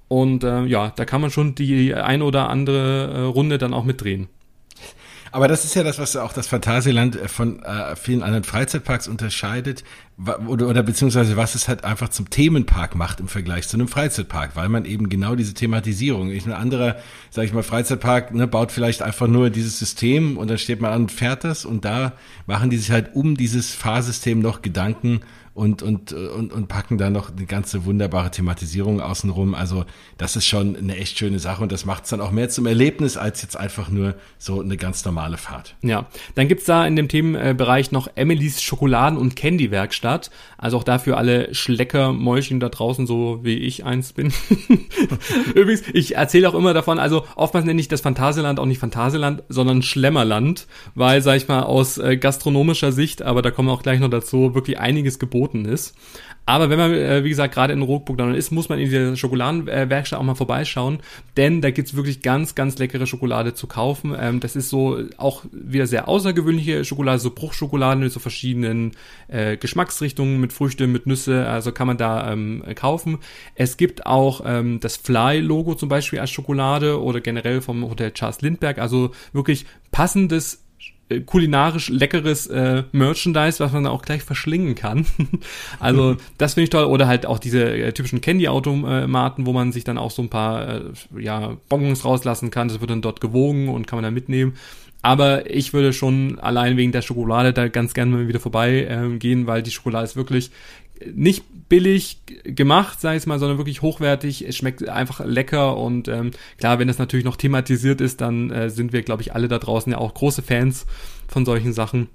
[0.09, 3.85] Und äh, ja, da kann man schon die ein oder andere äh, Runde dann auch
[3.85, 4.29] mitdrehen.
[5.33, 9.07] Aber das ist ja das, was auch das Phantasialand äh, von äh, vielen anderen Freizeitparks
[9.09, 9.85] unterscheidet
[10.47, 14.55] oder, oder beziehungsweise was es halt einfach zum Themenpark macht im Vergleich zu einem Freizeitpark,
[14.55, 16.97] weil man eben genau diese Thematisierung, ich ein anderer,
[17.31, 20.93] sag ich mal, Freizeitpark, ne, baut vielleicht einfach nur dieses System und dann steht man
[20.93, 22.13] an und fährt das und da
[22.47, 25.21] machen die sich halt um dieses Fahrsystem noch Gedanken
[25.53, 29.55] und, und, und, und packen da noch eine ganze wunderbare Thematisierung außenrum.
[29.55, 29.85] Also
[30.17, 32.67] das ist schon eine echt schöne Sache und das macht es dann auch mehr zum
[32.67, 35.75] Erlebnis als jetzt einfach nur so eine ganz normale Fahrt.
[35.83, 40.31] Ja, dann gibt's da in dem Themenbereich noch Emilys Schokoladen- und Candy-Werkstatt.
[40.57, 44.33] Also auch dafür alle Schleckermäulchen da draußen, so wie ich eins bin.
[45.55, 49.43] Übrigens, ich erzähle auch immer davon, also oftmals nenne ich das Phantasialand auch nicht Phantasialand,
[49.49, 53.83] sondern Schlemmerland, weil, sag ich mal, aus äh, gastronomischer Sicht, aber da kommen wir auch
[53.83, 55.95] gleich noch dazu, wirklich einiges geboten verboten ist.
[56.47, 59.15] Aber wenn man, äh, wie gesagt, gerade in Rockburg dann ist, muss man in dieser
[59.15, 60.99] Schokoladenwerkstatt auch mal vorbeischauen,
[61.37, 64.17] denn da gibt's wirklich ganz, ganz leckere Schokolade zu kaufen.
[64.19, 68.93] Ähm, das ist so auch wieder sehr außergewöhnliche Schokolade, so Bruchschokolade mit so verschiedenen
[69.29, 73.19] äh, Geschmacksrichtungen, mit Früchte, mit Nüsse, also kann man da ähm, kaufen.
[73.55, 78.41] Es gibt auch ähm, das Fly-Logo zum Beispiel als Schokolade oder generell vom Hotel Charles
[78.41, 80.60] Lindbergh, also wirklich passendes
[81.27, 85.07] kulinarisch leckeres äh, Merchandise, was man auch gleich verschlingen kann.
[85.81, 86.85] also das finde ich toll.
[86.85, 90.69] Oder halt auch diese äh, typischen Candy-Automaten, wo man sich dann auch so ein paar
[90.69, 90.81] äh,
[91.19, 92.69] ja, Bonbons rauslassen kann.
[92.69, 94.55] Das wird dann dort gewogen und kann man dann mitnehmen.
[95.03, 99.17] Aber ich würde schon allein wegen der Schokolade da ganz gerne mal wieder vorbei äh,
[99.17, 100.51] gehen, weil die Schokolade ist wirklich
[101.13, 104.47] nicht billig gemacht, sage ich mal, sondern wirklich hochwertig.
[104.47, 108.71] Es schmeckt einfach lecker und ähm, klar, wenn das natürlich noch thematisiert ist, dann äh,
[108.71, 110.87] sind wir, glaube ich, alle da draußen ja auch große Fans
[111.29, 112.09] von solchen Sachen.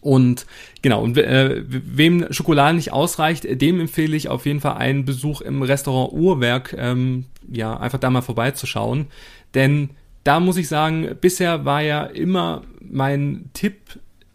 [0.00, 0.46] Und
[0.80, 5.42] genau, und äh, wem Schokolade nicht ausreicht, dem empfehle ich auf jeden Fall einen Besuch
[5.42, 9.08] im Restaurant Uhrwerk, ähm, ja, einfach da mal vorbeizuschauen.
[9.54, 9.90] Denn
[10.24, 13.76] da muss ich sagen, bisher war ja immer mein Tipp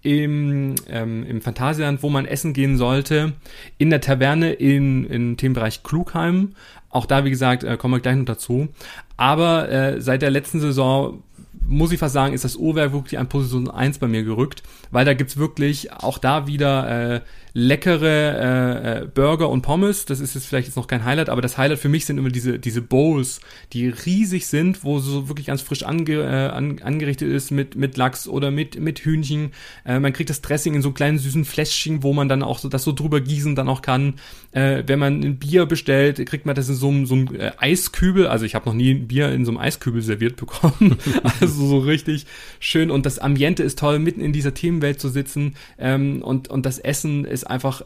[0.06, 3.34] im, ähm, im Phantasialand, wo man essen gehen sollte,
[3.80, 6.52] in der Taverne in, in dem Bereich Klugheim.
[6.90, 8.68] Auch da, wie gesagt, äh, kommen wir gleich noch dazu.
[9.18, 11.24] Aber äh, seit der letzten Saison
[11.68, 14.62] muss ich fast sagen, ist das Uhrwerk wirklich an Position 1 bei mir gerückt,
[14.96, 17.22] weil da gibt's wirklich auch da wieder äh,
[17.58, 20.04] leckere äh, äh, Burger und Pommes.
[20.04, 22.30] Das ist jetzt vielleicht jetzt noch kein Highlight, aber das Highlight für mich sind immer
[22.30, 23.40] diese, diese Bowls,
[23.72, 27.96] die riesig sind, wo so wirklich ganz frisch ange, äh, an, angerichtet ist mit, mit
[27.96, 29.52] Lachs oder mit, mit Hühnchen.
[29.86, 32.68] Äh, man kriegt das Dressing in so kleinen süßen Fläschchen, wo man dann auch so
[32.68, 34.16] das so drüber gießen dann auch kann.
[34.52, 37.52] Äh, wenn man ein Bier bestellt, kriegt man das in so einem, so einem äh,
[37.58, 38.28] Eiskübel.
[38.28, 40.98] Also ich habe noch nie ein Bier in so einem Eiskübel serviert bekommen.
[41.40, 42.26] also so richtig
[42.60, 42.92] schön.
[42.92, 45.56] Und das Ambiente ist toll, mitten in dieser Themenwelt zu sitzen.
[45.78, 47.84] Ähm, und, und das Essen ist einfach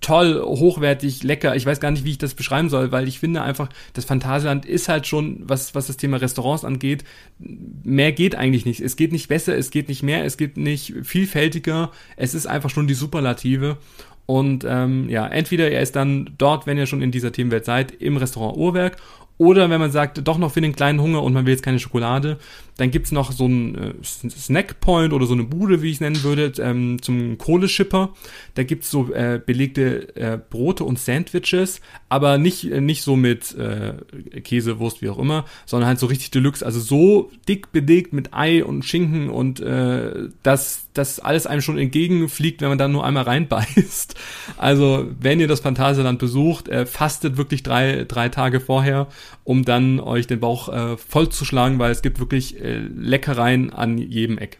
[0.00, 1.56] toll, hochwertig, lecker.
[1.56, 4.66] Ich weiß gar nicht, wie ich das beschreiben soll, weil ich finde einfach, das Phantasialand
[4.66, 7.04] ist halt schon, was, was das Thema Restaurants angeht,
[7.38, 8.80] mehr geht eigentlich nicht.
[8.80, 11.90] Es geht nicht besser, es geht nicht mehr, es geht nicht vielfältiger.
[12.16, 13.78] Es ist einfach schon die Superlative.
[14.26, 17.92] Und ähm, ja, entweder er ist dann dort, wenn ihr schon in dieser Themenwelt seid,
[17.92, 18.98] im Restaurant Uhrwerk
[19.38, 21.78] oder wenn man sagt, doch noch für den kleinen Hunger und man will jetzt keine
[21.78, 22.38] Schokolade,
[22.76, 26.22] Dann gibt's noch so ein äh, Snackpoint oder so eine Bude, wie ich es nennen
[26.22, 28.12] würde, ähm, zum Kohleschipper.
[28.54, 33.54] Da gibt's so äh, belegte äh, Brote und Sandwiches, aber nicht, äh, nicht so mit
[33.56, 36.64] äh, Käse, Wurst, wie auch immer, sondern halt so richtig Deluxe.
[36.64, 41.78] Also so dick belegt mit Ei und Schinken und äh, dass das alles einem schon
[41.78, 44.14] entgegenfliegt, wenn man dann nur einmal reinbeißt.
[44.58, 49.08] Also wenn ihr das Phantasialand besucht, äh, fastet wirklich drei, drei Tage vorher,
[49.44, 54.38] um dann euch den Bauch äh, vollzuschlagen, weil es gibt wirklich äh, Leckereien an jedem
[54.38, 54.58] Eck.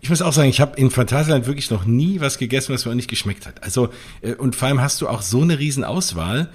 [0.00, 2.92] Ich muss auch sagen, ich habe in Phantasialand wirklich noch nie was gegessen, was mir
[2.92, 3.62] auch nicht geschmeckt hat.
[3.62, 3.90] Also
[4.22, 6.50] äh, und vor allem hast du auch so eine riesen Auswahl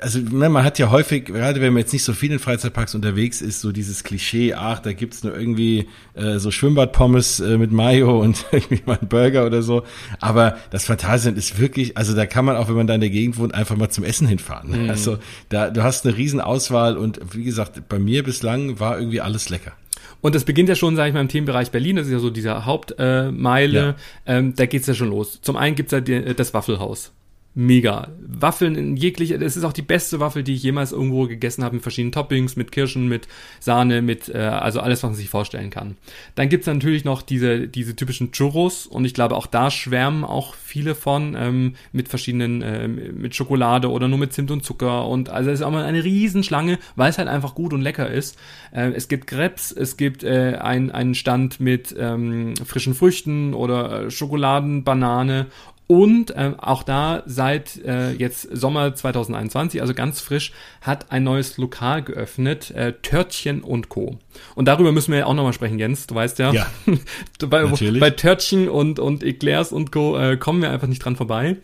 [0.00, 2.94] also ne, man hat ja häufig, gerade wenn man jetzt nicht so viel in Freizeitparks
[2.94, 7.70] unterwegs ist, so dieses Klischee, ach, da gibt's nur irgendwie äh, so Schwimmbadpommes äh, mit
[7.70, 9.84] Mayo und irgendwie mal einen Burger oder so.
[10.20, 13.10] Aber das Phantasialand ist wirklich, also da kann man auch, wenn man da in der
[13.10, 14.70] Gegend wohnt, einfach mal zum Essen hinfahren.
[14.70, 14.76] Ne?
[14.78, 14.90] Mhm.
[14.90, 15.18] Also
[15.50, 19.50] da, du hast eine riesen Auswahl und wie gesagt, bei mir bislang war irgendwie alles
[19.50, 19.72] lecker.
[20.20, 22.30] Und das beginnt ja schon, sage ich mal, im Themenbereich Berlin, das ist ja so
[22.30, 23.94] dieser Hauptmeile, äh, ja.
[24.26, 25.40] ähm, da geht's ja schon los.
[25.42, 27.12] Zum einen gibt's ja die, das Waffelhaus
[27.58, 28.12] mega.
[28.20, 31.74] Waffeln in jegliche, es ist auch die beste Waffel, die ich jemals irgendwo gegessen habe,
[31.74, 33.26] mit verschiedenen Toppings, mit Kirschen, mit
[33.58, 35.96] Sahne, mit, äh, also alles, was man sich vorstellen kann.
[36.36, 40.54] Dann gibt's natürlich noch diese, diese typischen Churros und ich glaube, auch da schwärmen auch
[40.54, 45.28] viele von, ähm, mit verschiedenen, äh, mit Schokolade oder nur mit Zimt und Zucker und
[45.28, 48.38] also es ist auch mal eine Riesenschlange, weil es halt einfach gut und lecker ist.
[48.70, 54.04] Äh, es gibt Krebs, es gibt äh, ein, einen Stand mit ähm, frischen Früchten oder
[54.04, 55.46] äh, Schokoladen, Banane
[55.88, 61.56] und äh, auch da seit äh, jetzt Sommer 2021, also ganz frisch, hat ein neues
[61.56, 64.18] Lokal geöffnet, äh, Törtchen und Co.
[64.54, 66.06] Und darüber müssen wir ja auch nochmal sprechen, Jens.
[66.06, 66.66] Du weißt ja, ja
[67.48, 67.64] bei,
[67.98, 70.18] bei Törtchen und, und Eclairs und Co.
[70.18, 71.56] Äh, kommen wir einfach nicht dran vorbei.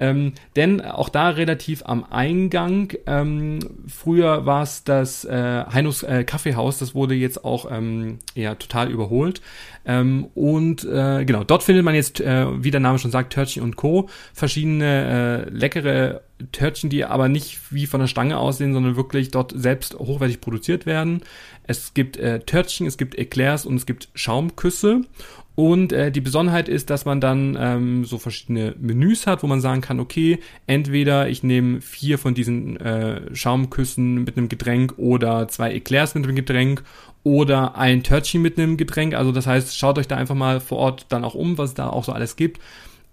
[0.00, 6.24] Ähm, denn auch da relativ am Eingang, ähm, früher war es das äh, Heinus äh,
[6.24, 9.40] Kaffeehaus, das wurde jetzt auch ähm, ja total überholt.
[9.84, 13.62] Ähm, und äh, genau, dort findet man jetzt, äh, wie der Name schon sagt, Törtchen
[13.62, 14.08] und Co.
[14.34, 19.52] verschiedene äh, leckere Törtchen, die aber nicht wie von der Stange aussehen, sondern wirklich dort
[19.56, 21.22] selbst hochwertig produziert werden.
[21.64, 25.02] Es gibt äh, Törtchen, es gibt Eclairs und es gibt Schaumküsse.
[25.58, 29.60] Und äh, die Besonderheit ist, dass man dann ähm, so verschiedene Menüs hat, wo man
[29.60, 35.48] sagen kann, okay, entweder ich nehme vier von diesen äh, Schaumküssen mit einem Getränk oder
[35.48, 36.84] zwei Eclairs mit einem Getränk
[37.24, 39.14] oder ein Törtchen mit einem Getränk.
[39.14, 41.74] Also das heißt, schaut euch da einfach mal vor Ort dann auch um, was es
[41.74, 42.60] da auch so alles gibt.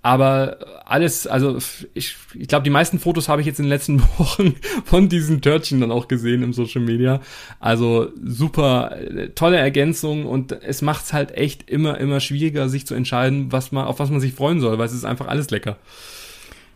[0.05, 1.57] Aber alles, also
[1.95, 4.53] ich, ich glaube, die meisten Fotos habe ich jetzt in den letzten Wochen
[4.85, 7.21] von diesen Törtchen dann auch gesehen im Social Media.
[7.59, 12.85] Also super äh, tolle Ergänzung und es macht es halt echt immer, immer schwieriger, sich
[12.85, 15.49] zu entscheiden, was man, auf was man sich freuen soll, weil es ist einfach alles
[15.49, 15.77] lecker.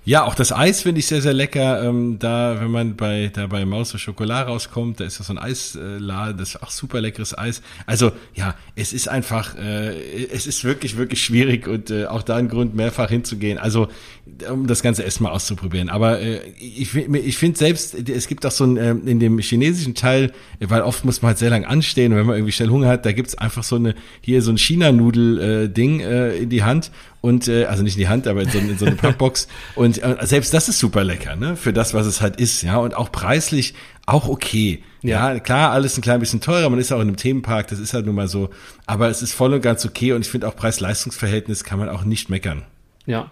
[0.05, 1.83] Ja, auch das Eis finde ich sehr, sehr lecker.
[1.83, 5.33] Ähm, da, wenn man bei, da bei Maus und Schokolade rauskommt, da ist ja so
[5.33, 7.61] ein Eisladen, das ist auch super leckeres Eis.
[7.85, 12.37] Also, ja, es ist einfach, äh, es ist wirklich, wirklich schwierig und äh, auch da
[12.37, 13.57] ein Grund, mehrfach hinzugehen.
[13.57, 13.89] Also,
[14.49, 15.89] um das ganze Essen mal auszuprobieren.
[15.89, 19.95] Aber äh, ich, ich finde selbst, es gibt auch so ein, äh, in dem chinesischen
[19.95, 22.87] Teil, weil oft muss man halt sehr lang anstehen und wenn man irgendwie schnell Hunger
[22.87, 26.89] hat, da gibt's einfach so eine, hier so ein China-Nudel-Ding äh, in die Hand
[27.21, 30.01] und äh, also nicht in die Hand, aber in so, in so eine Packbox und
[30.01, 31.55] äh, selbst das ist super lecker, ne?
[31.55, 33.73] Für das, was es halt ist, ja und auch preislich
[34.05, 34.83] auch okay.
[35.01, 35.33] Ja.
[35.33, 37.93] ja, klar, alles ein klein bisschen teurer, man ist auch in einem Themenpark, das ist
[37.93, 38.49] halt nun mal so,
[38.85, 42.03] aber es ist voll und ganz okay und ich finde auch Preis-Leistungs-Verhältnis kann man auch
[42.03, 42.63] nicht meckern.
[43.05, 43.31] Ja,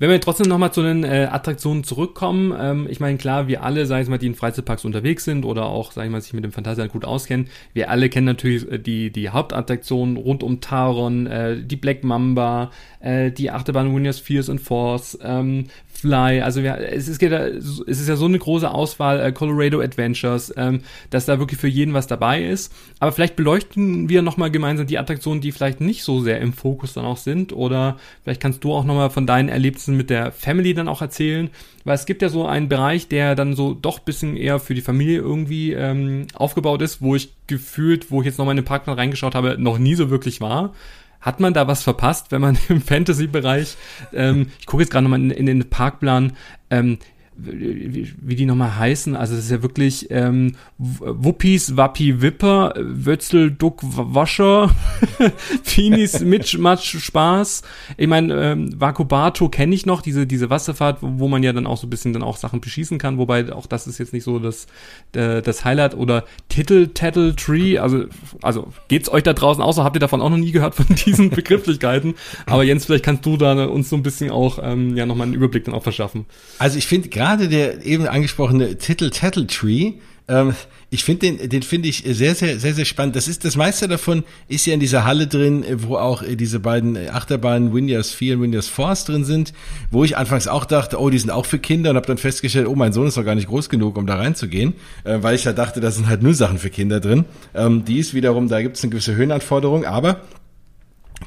[0.00, 3.84] wenn wir trotzdem nochmal zu den äh, Attraktionen zurückkommen, ähm, ich meine, klar, wir alle,
[3.84, 6.42] sag ich mal, die in Freizeitparks unterwegs sind oder auch, sag ich mal, sich mit
[6.42, 11.26] dem Phantasialand gut auskennen, wir alle kennen natürlich äh, die, die Hauptattraktionen rund um Taron,
[11.26, 16.78] äh, die Black Mamba, äh, die Achterbahn Winner's Fears and Force, ähm, Fly, also wir,
[16.78, 21.38] es, ist, es ist ja so eine große Auswahl, äh, Colorado Adventures, ähm, dass da
[21.38, 22.72] wirklich für jeden was dabei ist.
[23.00, 26.94] Aber vielleicht beleuchten wir nochmal gemeinsam die Attraktionen, die vielleicht nicht so sehr im Fokus
[26.94, 27.52] dann auch sind.
[27.52, 31.50] Oder vielleicht kannst du auch nochmal von deinen Erlebnissen mit der Family dann auch erzählen.
[31.84, 34.80] Weil es gibt ja so einen Bereich, der dann so doch bisschen eher für die
[34.82, 38.96] Familie irgendwie ähm, aufgebaut ist, wo ich gefühlt, wo ich jetzt nochmal in den Parkplan
[38.96, 40.74] reingeschaut habe, noch nie so wirklich war.
[41.20, 43.76] Hat man da was verpasst, wenn man im Fantasy-Bereich,
[44.12, 46.32] ähm, ich gucke jetzt gerade nochmal in, in den Parkplan,
[46.70, 46.98] ähm,
[47.42, 53.50] wie, wie die nochmal heißen, also das ist ja wirklich ähm, Wuppis, Wappi, Wipper, Wötzel,
[53.50, 54.70] Duck, Wascher,
[55.62, 57.62] Finis, Mitch, Matsch, Spaß.
[57.96, 61.76] Ich meine, ähm, Vakubato kenne ich noch, diese, diese Wasserfahrt, wo man ja dann auch
[61.76, 64.38] so ein bisschen dann auch Sachen beschießen kann, wobei auch das ist jetzt nicht so
[64.38, 64.66] das,
[65.14, 68.04] äh, das Highlight oder Titel, Tattle, Tree, also,
[68.42, 71.30] also geht's euch da draußen aus, habt ihr davon auch noch nie gehört von diesen
[71.30, 72.14] Begrifflichkeiten,
[72.46, 75.34] aber Jens, vielleicht kannst du da uns so ein bisschen auch ähm, ja nochmal einen
[75.34, 76.26] Überblick dann auch verschaffen.
[76.58, 79.94] Also ich finde gerade gerade der eben angesprochene Titel Tattle Tree,
[80.28, 80.54] Ähm,
[80.90, 83.16] ich finde den, den finde ich sehr, sehr, sehr, sehr spannend.
[83.16, 86.96] Das ist das meiste davon ist ja in dieser Halle drin, wo auch diese beiden
[86.96, 89.52] Achterbahnen Windows 4 und Windows Force drin sind,
[89.90, 92.66] wo ich anfangs auch dachte, oh, die sind auch für Kinder und habe dann festgestellt,
[92.68, 94.74] oh, mein Sohn ist doch gar nicht groß genug, um da reinzugehen,
[95.04, 97.24] äh, weil ich ja dachte, da sind halt nur Sachen für Kinder drin.
[97.54, 100.20] Ähm, die ist wiederum, da gibt es eine gewisse Höhenanforderung, aber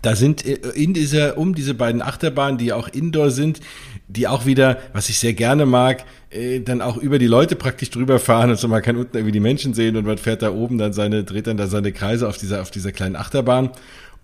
[0.01, 3.59] da sind äh, in dieser, um diese beiden Achterbahnen, die auch indoor sind,
[4.07, 7.89] die auch wieder, was ich sehr gerne mag, äh, dann auch über die Leute praktisch
[7.89, 10.51] drüber fahren und so man kann unten irgendwie die Menschen sehen und man fährt da
[10.51, 13.71] oben dann seine, dreht dann da seine Kreise auf dieser, auf dieser kleinen Achterbahn.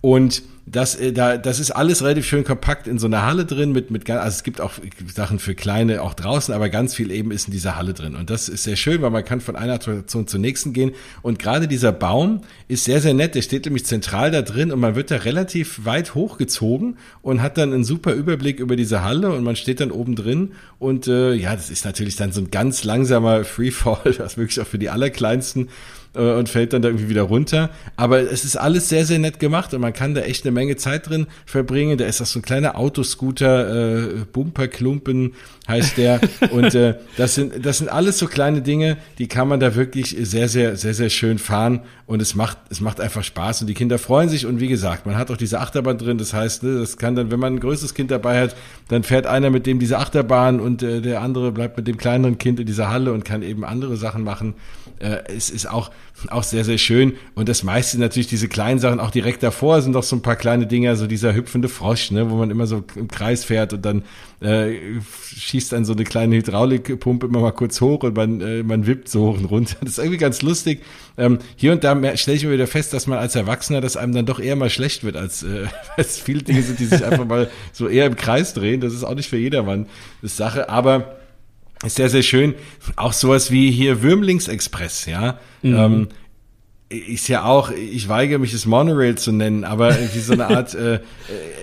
[0.02, 3.72] Und das, äh, da, das ist alles relativ schön kompakt in so einer Halle drin
[3.72, 4.74] mit, mit, also es gibt auch
[5.14, 8.16] Sachen für kleine auch draußen, aber ganz viel eben ist in dieser Halle drin.
[8.16, 10.91] Und das ist sehr schön, weil man kann von einer Attraktion zur nächsten gehen.
[11.22, 13.36] Und gerade dieser Baum ist sehr, sehr nett.
[13.36, 17.58] Der steht nämlich zentral da drin und man wird da relativ weit hochgezogen und hat
[17.58, 20.52] dann einen super Überblick über diese Halle und man steht dann oben drin.
[20.78, 24.68] Und äh, ja, das ist natürlich dann so ein ganz langsamer Freefall, das wirklich auch
[24.68, 25.70] für die Allerkleinsten
[26.14, 27.70] und fällt dann da irgendwie wieder runter.
[27.95, 30.76] Aber es ist alles sehr, sehr nett gemacht und man kann da echt eine Menge
[30.76, 31.97] Zeit drin verbringen.
[31.97, 35.34] Da ist auch so ein kleiner Autoscooter, äh, Bumperklumpen
[35.70, 36.20] heißt der.
[36.51, 40.15] und äh, das sind das sind alles so kleine Dinge, die kann man da wirklich
[40.20, 43.74] sehr, sehr, sehr, sehr schön fahren und es macht es macht einfach Spaß und die
[43.74, 46.17] Kinder freuen sich und wie gesagt, man hat auch diese Achterbahn drin.
[46.17, 48.55] Das heißt, ne, das kann dann, wenn man ein größeres Kind dabei hat,
[48.89, 52.38] dann fährt einer mit dem diese Achterbahn und äh, der andere bleibt mit dem kleineren
[52.38, 54.55] Kind in dieser Halle und kann eben andere Sachen machen.
[54.99, 55.91] Äh, es ist auch
[56.28, 57.13] auch sehr, sehr schön.
[57.36, 60.36] Und das meiste natürlich diese kleinen Sachen, auch direkt davor sind doch so ein paar
[60.36, 63.86] kleine Dinger, so dieser hüpfende Frosch, ne, wo man immer so im Kreis fährt und
[63.86, 64.03] dann
[64.41, 64.99] äh,
[65.36, 69.09] schießt dann so eine kleine Hydraulikpumpe immer mal kurz hoch und man, äh, man wippt
[69.09, 69.78] so hoch und runter.
[69.82, 70.82] Das ist irgendwie ganz lustig.
[71.17, 74.13] Ähm, hier und da stelle ich mir wieder fest, dass man als Erwachsener, dass einem
[74.13, 75.67] dann doch eher mal schlecht wird, als, äh,
[75.97, 78.82] als viele Dinge sind, die sich einfach mal so eher im Kreis drehen.
[78.82, 79.88] Das ist auch nicht für jedermann
[80.22, 81.18] das Sache, aber
[81.84, 82.56] ist sehr, sehr schön.
[82.96, 85.40] Auch sowas wie hier Würmlingsexpress, ja.
[85.62, 85.76] Mhm.
[85.76, 86.08] Ähm,
[86.90, 90.74] ist ja auch, ich weigere mich, es Monorail zu nennen, aber wie so eine Art,
[90.76, 91.00] äh, äh,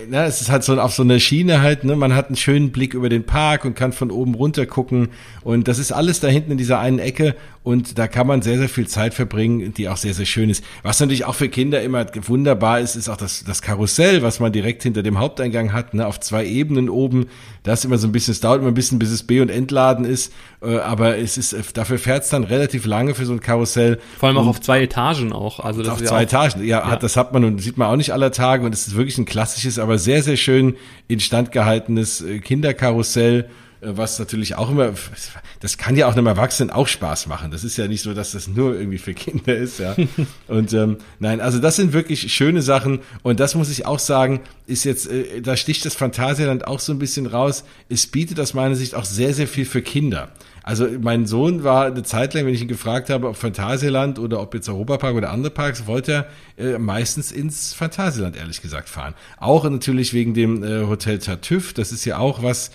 [0.09, 2.71] na, es ist halt so auf so einer Schiene halt, ne, man hat einen schönen
[2.71, 5.09] Blick über den Park und kann von oben runter gucken
[5.43, 8.57] und das ist alles da hinten in dieser einen Ecke und da kann man sehr,
[8.57, 10.63] sehr viel Zeit verbringen, die auch sehr, sehr schön ist.
[10.83, 14.53] Was natürlich auch für Kinder immer wunderbar ist, ist auch das, das Karussell, was man
[14.53, 17.25] direkt hinter dem Haupteingang hat, ne, auf zwei Ebenen oben.
[17.67, 19.49] Das ist immer so ein bisschen, es dauert immer ein bisschen, bis es B- und
[19.49, 23.39] Entladen ist, äh, aber es ist, dafür fährt es dann relativ lange für so ein
[23.39, 23.99] Karussell.
[24.17, 25.59] Vor allem auch und, auf zwei Etagen auch.
[25.59, 26.95] Also das auf zwei ja Etagen, ja, ja.
[26.95, 29.25] Das hat man und sieht man auch nicht aller Tage und es ist wirklich ein
[29.25, 30.75] klassisches, aber sehr, sehr schön
[31.07, 34.93] instand gehaltenes äh, Kinderkarussell äh, was natürlich auch immer,
[35.59, 37.51] das kann ja auch einem Erwachsenen auch Spaß machen.
[37.51, 39.95] Das ist ja nicht so, dass das nur irgendwie für Kinder ist, ja.
[40.47, 44.41] Und ähm, nein, also das sind wirklich schöne Sachen und das muss ich auch sagen,
[44.65, 47.63] ist jetzt, äh, da sticht das Phantasialand auch so ein bisschen raus.
[47.89, 50.29] Es bietet aus meiner Sicht auch sehr, sehr viel für Kinder.
[50.67, 54.41] Also mein Sohn war eine Zeit lang, wenn ich ihn gefragt habe, ob Phantasialand oder
[54.41, 59.13] ob jetzt Europapark oder andere Parks, wollte er äh, meistens ins Phantasialand, ehrlich gesagt, fahren.
[59.37, 61.71] Auch natürlich wegen dem äh, Hotel Tartüff.
[61.71, 62.71] Das ist ja auch was,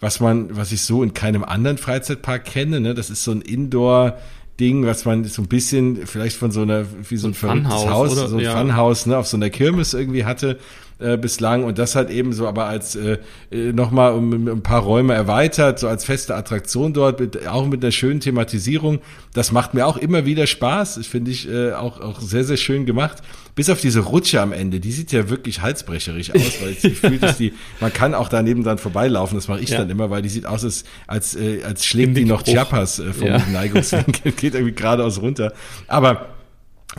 [0.00, 2.80] was man, was ich so in keinem anderen Freizeitpark kenne.
[2.80, 2.94] Ne?
[2.94, 4.16] Das ist so ein Indoor-
[4.58, 7.90] Ding, was man so ein bisschen vielleicht von so einer, wie so ein, verrücktes Funhaus,
[7.90, 8.28] Haus, oder?
[8.28, 8.56] so ein ja.
[8.56, 10.58] Funhaus, ne, auf so einer Kirmes irgendwie hatte
[10.98, 13.18] äh, bislang und das hat eben so aber als äh,
[13.50, 17.66] äh nochmal um, um ein paar Räume erweitert, so als feste Attraktion dort, mit, auch
[17.66, 19.00] mit einer schönen Thematisierung.
[19.34, 20.94] Das macht mir auch immer wieder Spaß.
[20.94, 23.18] Das finde ich äh, auch, auch sehr, sehr schön gemacht.
[23.54, 27.22] Bis auf diese Rutsche am Ende, die sieht ja wirklich halsbrecherisch aus, weil es gefühlt
[27.22, 29.78] ist, die, man kann auch daneben dann vorbeilaufen, das mache ich ja.
[29.78, 33.12] dann immer, weil die sieht aus, als, als, äh, als schlägt die noch Chiapas äh,
[33.12, 33.42] vom ja.
[33.52, 35.52] Neigungswinkel, geht irgendwie geradeaus runter.
[35.88, 36.35] Aber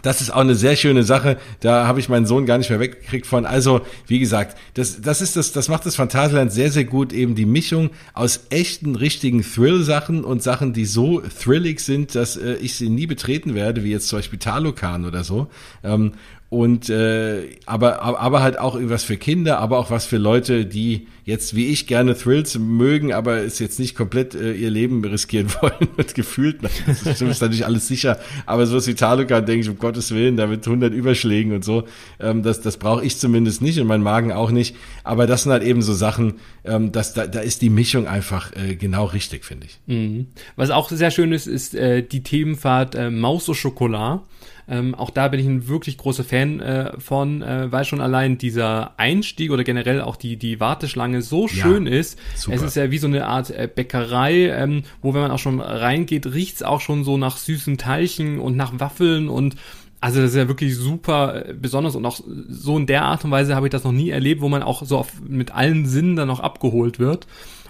[0.02, 1.38] das ist auch eine sehr schöne Sache.
[1.60, 3.46] Da habe ich meinen Sohn gar nicht mehr weggekriegt von.
[3.46, 7.14] Also, wie gesagt, das, das ist das, das macht das Phantasialand sehr, sehr gut.
[7.14, 12.54] Eben die Mischung aus echten, richtigen Thrill-Sachen und Sachen, die so thrillig sind, dass äh,
[12.56, 15.48] ich sie nie betreten werde, wie jetzt zum Beispiel Talokan oder so.
[15.84, 16.14] Ähm,
[16.50, 21.08] und äh, aber aber halt auch irgendwas für Kinder, aber auch was für Leute, die
[21.26, 25.52] jetzt wie ich gerne Thrills mögen, aber es jetzt nicht komplett äh, ihr Leben riskieren
[25.62, 29.70] wollen und gefühlt, das ist, ist natürlich alles sicher, aber sowas wie Talokan denke ich
[29.70, 31.84] um Gottes Willen, da mit 100 Überschlägen und so,
[32.22, 34.74] ähm, das das brauche ich zumindest nicht und mein Magen auch nicht,
[35.04, 38.54] aber das sind halt eben so Sachen, ähm, dass da da ist die Mischung einfach
[38.56, 39.80] äh, genau richtig, finde ich.
[39.86, 40.28] Mhm.
[40.56, 44.22] Was auch sehr schön ist, ist äh, die Themenfahrt äh, Maus au Chocolat
[44.70, 48.38] ähm, auch da bin ich ein wirklich großer Fan äh, von, äh, weil schon allein
[48.38, 52.20] dieser Einstieg oder generell auch die, die Warteschlange so schön ja, ist.
[52.36, 52.58] Super.
[52.58, 55.62] Es ist ja wie so eine Art äh, Bäckerei, ähm, wo wenn man auch schon
[55.62, 59.56] reingeht, riecht's auch schon so nach süßen Teilchen und nach Waffeln und
[60.00, 63.32] also das ist ja wirklich super äh, besonders und auch so in der Art und
[63.32, 66.16] Weise habe ich das noch nie erlebt, wo man auch so auf, mit allen Sinnen
[66.16, 67.26] dann noch abgeholt wird.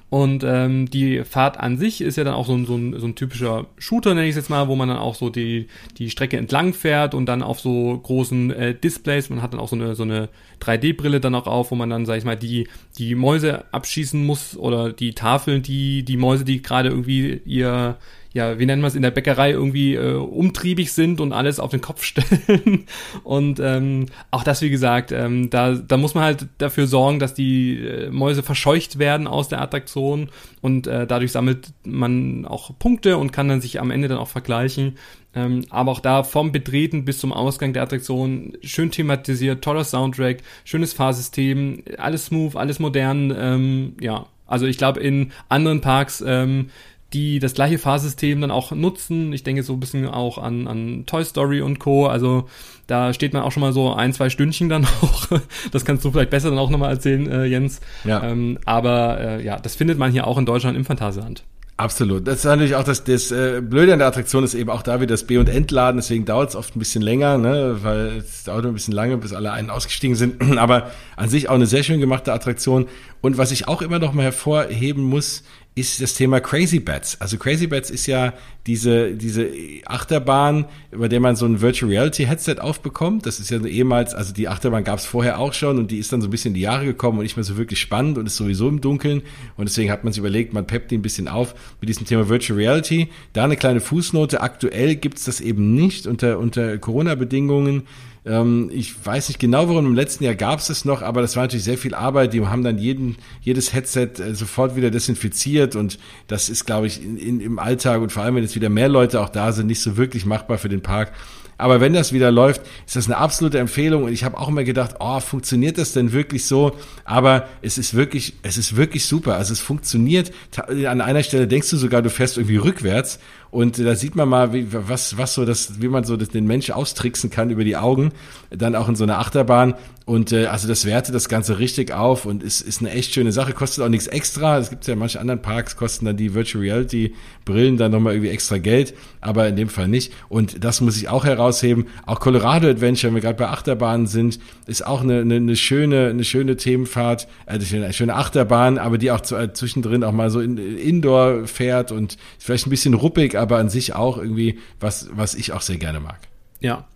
[0.10, 3.06] Und ähm, die Fahrt an sich ist ja dann auch so ein, so ein, so
[3.06, 6.10] ein typischer Shooter, nenne ich es jetzt mal, wo man dann auch so die, die
[6.10, 9.76] Strecke entlang fährt und dann auf so großen äh, Displays, man hat dann auch so
[9.76, 10.30] eine, so eine
[10.62, 14.56] 3D-Brille dann auch auf, wo man dann, sag ich mal, die, die Mäuse abschießen muss
[14.56, 17.98] oder die Tafeln, die, die Mäuse, die gerade irgendwie ihr,
[18.34, 21.72] ja, wie nennen wir es, in der Bäckerei irgendwie äh, umtriebig sind und alles auf
[21.72, 22.86] den Kopf stellen.
[23.24, 27.34] und ähm, auch das, wie gesagt, ähm, da, da muss man halt dafür sorgen, dass
[27.34, 30.30] die äh, Mäuse verscheucht werden aus der Attraktion
[30.62, 34.28] und äh, dadurch sammelt man auch Punkte und kann dann sich am Ende dann auch
[34.28, 34.98] vergleichen.
[35.38, 40.38] Ähm, aber auch da vom Betreten bis zum Ausgang der Attraktion schön thematisiert, toller Soundtrack,
[40.64, 44.26] schönes Fahrsystem, alles smooth, alles modern, ähm, ja.
[44.48, 46.70] Also ich glaube, in anderen Parks ähm,
[47.18, 49.34] die das gleiche Fahrsystem dann auch nutzen.
[49.34, 52.06] Ich denke so ein bisschen auch an, an Toy Story und Co.
[52.08, 52.48] Also
[52.86, 55.28] da steht man auch schon mal so ein, zwei Stündchen dann auch.
[55.72, 57.82] Das kannst du vielleicht besser dann auch nochmal erzählen, äh, Jens.
[58.04, 58.24] Ja.
[58.24, 61.44] Ähm, aber äh, ja, das findet man hier auch in Deutschland im Phantasialand.
[61.80, 62.28] Absolut.
[62.28, 64.96] Das ist natürlich auch das, das äh, Blöde an der Attraktion ist eben auch da
[65.00, 68.46] wieder das B- und Entladen, deswegen dauert es oft ein bisschen länger, ne, weil es
[68.46, 70.42] dauert ein bisschen lange, bis alle einen ausgestiegen sind.
[70.58, 72.88] Aber an sich auch eine sehr schön gemachte Attraktion.
[73.22, 75.44] Und was ich auch immer noch mal hervorheben muss,
[75.78, 77.22] ist das Thema Crazy Bats.
[77.22, 78.34] Also Crazy Bats ist ja
[78.66, 79.48] diese, diese
[79.86, 83.28] Achterbahn, über der man so ein Virtual Reality Headset aufbekommt.
[83.28, 86.12] Das ist ja ehemals, also die Achterbahn gab es vorher auch schon und die ist
[86.12, 88.26] dann so ein bisschen in die Jahre gekommen und nicht mehr so wirklich spannend und
[88.26, 89.22] ist sowieso im Dunkeln.
[89.56, 92.28] Und deswegen hat man sich überlegt, man peppt die ein bisschen auf mit diesem Thema
[92.28, 93.10] Virtual Reality.
[93.34, 94.42] Da eine kleine Fußnote.
[94.42, 97.84] Aktuell gibt's das eben nicht unter, unter Corona-Bedingungen
[98.28, 101.36] ähm, ich weiß nicht genau, warum im letzten Jahr gab es es noch, aber das
[101.36, 102.34] war natürlich sehr viel Arbeit.
[102.34, 105.98] Die haben dann jeden, jedes Headset äh, sofort wieder desinfiziert und
[106.28, 108.90] das ist, glaube ich, in, in, im Alltag und vor allem, wenn jetzt wieder mehr
[108.90, 111.14] Leute auch da sind, nicht so wirklich machbar für den Park.
[111.58, 114.04] Aber wenn das wieder läuft, ist das eine absolute Empfehlung.
[114.04, 116.76] Und ich habe auch immer gedacht, oh, funktioniert das denn wirklich so?
[117.04, 119.36] Aber es ist wirklich, es ist wirklich super.
[119.36, 120.32] Also es funktioniert.
[120.56, 123.20] An einer Stelle denkst du sogar, du fährst irgendwie rückwärts.
[123.50, 126.46] Und da sieht man mal, wie, was, was so das, wie man so das, den
[126.46, 128.12] Menschen austricksen kann über die Augen,
[128.50, 129.76] dann auch in so einer Achterbahn.
[130.08, 133.34] Und äh, also das wertet das Ganze richtig auf und ist, ist eine echt schöne
[133.34, 134.58] Sache, kostet auch nichts extra.
[134.58, 138.32] Es gibt ja manche anderen Parks, kosten dann die Virtual Reality Brillen dann nochmal irgendwie
[138.32, 140.14] extra Geld, aber in dem Fall nicht.
[140.30, 141.88] Und das muss ich auch herausheben.
[142.06, 146.08] Auch Colorado Adventure, wenn wir gerade bei Achterbahnen sind, ist auch eine, eine, eine schöne,
[146.08, 150.30] eine schöne Themenfahrt, äh, eine schöne Achterbahn, aber die auch zu, äh, zwischendrin auch mal
[150.30, 155.10] so in, Indoor fährt und vielleicht ein bisschen ruppig, aber an sich auch irgendwie was,
[155.12, 156.20] was ich auch sehr gerne mag.
[156.60, 156.88] Ja,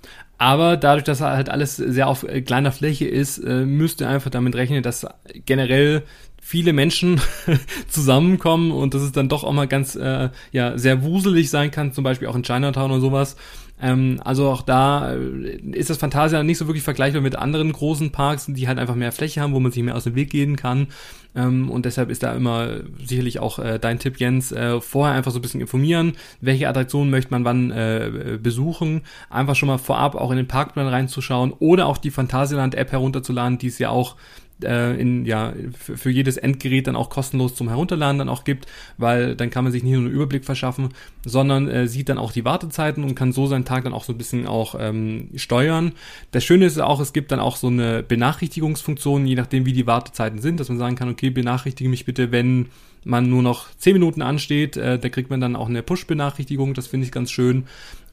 [0.41, 4.31] aber dadurch, dass halt alles sehr auf äh, kleiner Fläche ist, äh, müsst ihr einfach
[4.31, 5.05] damit rechnen, dass
[5.45, 6.01] generell
[6.41, 7.21] viele Menschen
[7.87, 11.93] zusammenkommen und dass es dann doch auch mal ganz äh, ja sehr wuselig sein kann,
[11.93, 13.37] zum Beispiel auch in Chinatown oder sowas.
[13.81, 18.11] Ähm, also auch da äh, ist das Fantasia nicht so wirklich vergleichbar mit anderen großen
[18.11, 20.55] Parks, die halt einfach mehr Fläche haben, wo man sich mehr aus dem Weg gehen
[20.55, 20.87] kann.
[21.35, 25.31] Ähm, und deshalb ist da immer sicherlich auch äh, dein Tipp, Jens, äh, vorher einfach
[25.31, 29.01] so ein bisschen informieren, welche Attraktionen möchte man wann äh, besuchen.
[29.29, 33.67] Einfach schon mal vorab auch in den Parkplan reinzuschauen oder auch die Phantasialand-App herunterzuladen, die
[33.67, 34.15] es ja auch
[34.63, 38.67] äh, in, ja, für, für jedes Endgerät dann auch kostenlos zum Herunterladen dann auch gibt,
[38.97, 40.89] weil dann kann man sich nicht nur einen Überblick verschaffen,
[41.25, 44.13] sondern äh, sieht dann auch die Wartezeiten und kann so seinen Tag dann auch so
[44.13, 45.93] ein bisschen auch ähm, steuern.
[46.31, 49.87] Das Schöne ist auch, es gibt dann auch so eine Benachrichtigungsfunktion, je nachdem wie die
[49.87, 52.67] Wartezeiten sind, dass man sagen kann, okay, benachrichtige mich bitte, wenn
[53.03, 56.87] man nur noch 10 Minuten ansteht, äh, da kriegt man dann auch eine Push-Benachrichtigung, das
[56.87, 57.65] finde ich ganz schön.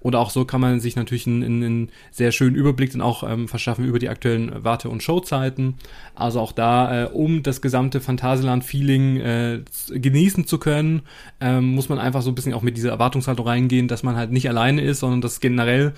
[0.09, 3.47] Oder auch so kann man sich natürlich einen, einen sehr schönen Überblick dann auch ähm,
[3.47, 5.75] verschaffen über die aktuellen Warte- und Showzeiten.
[6.15, 11.03] Also auch da, äh, um das gesamte Phantasialand-Feeling äh, genießen zu können,
[11.43, 14.33] ähm, muss man einfach so ein bisschen auch mit dieser Erwartungshaltung reingehen, dass man halt
[14.33, 15.93] nicht alleine ist, sondern dass generell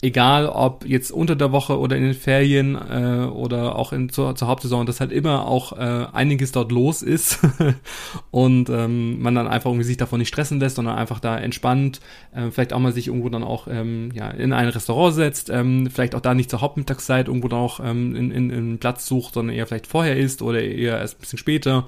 [0.00, 4.36] egal ob jetzt unter der Woche oder in den Ferien äh, oder auch in, zur,
[4.36, 7.40] zur Hauptsaison, dass halt immer auch äh, einiges dort los ist
[8.30, 12.00] und ähm, man dann einfach irgendwie sich davon nicht stressen lässt, sondern einfach da entspannt,
[12.32, 15.90] äh, vielleicht auch mal sich irgendwo dann auch ähm, ja, in ein Restaurant setzt, ähm,
[15.90, 19.06] vielleicht auch da nicht zur Hauptmittagszeit irgendwo dann auch ähm, in, in, in einen Platz
[19.06, 21.86] sucht, sondern eher vielleicht vorher ist oder eher erst ein bisschen später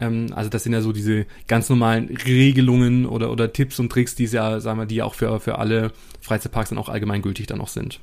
[0.00, 4.14] ähm, also das sind ja so diese ganz normalen Regelungen oder, oder Tipps und Tricks,
[4.14, 7.68] die ja, sagen wir, die auch für, für alle Freizeitparks dann auch allgemeingültig dann auch
[7.68, 8.00] sind.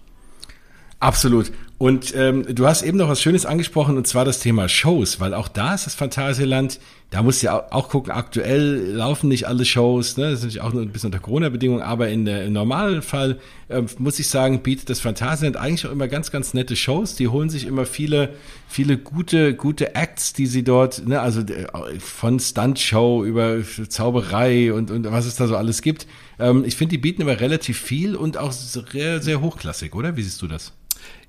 [0.99, 1.51] Absolut.
[1.83, 5.33] Und ähm, du hast eben noch was Schönes angesprochen, und zwar das Thema Shows, weil
[5.33, 6.79] auch da ist das Phantasialand,
[7.09, 10.29] da musst du ja auch gucken, aktuell laufen nicht alle Shows, ne?
[10.29, 13.37] das ist natürlich auch nur ein bisschen unter Corona-Bedingungen, aber in der, im normalen Fall,
[13.67, 17.15] äh, muss ich sagen, bietet das Phantasialand eigentlich auch immer ganz, ganz nette Shows.
[17.15, 18.29] Die holen sich immer viele,
[18.69, 21.19] viele gute, gute Acts, die sie dort, ne?
[21.19, 23.57] also äh, von Stunt-Show über
[23.89, 26.07] Zauberei und, und was es da so alles gibt.
[26.39, 30.15] Ähm, ich finde, die bieten immer relativ viel und auch sehr, sehr hochklassig, oder?
[30.15, 30.71] Wie siehst du das?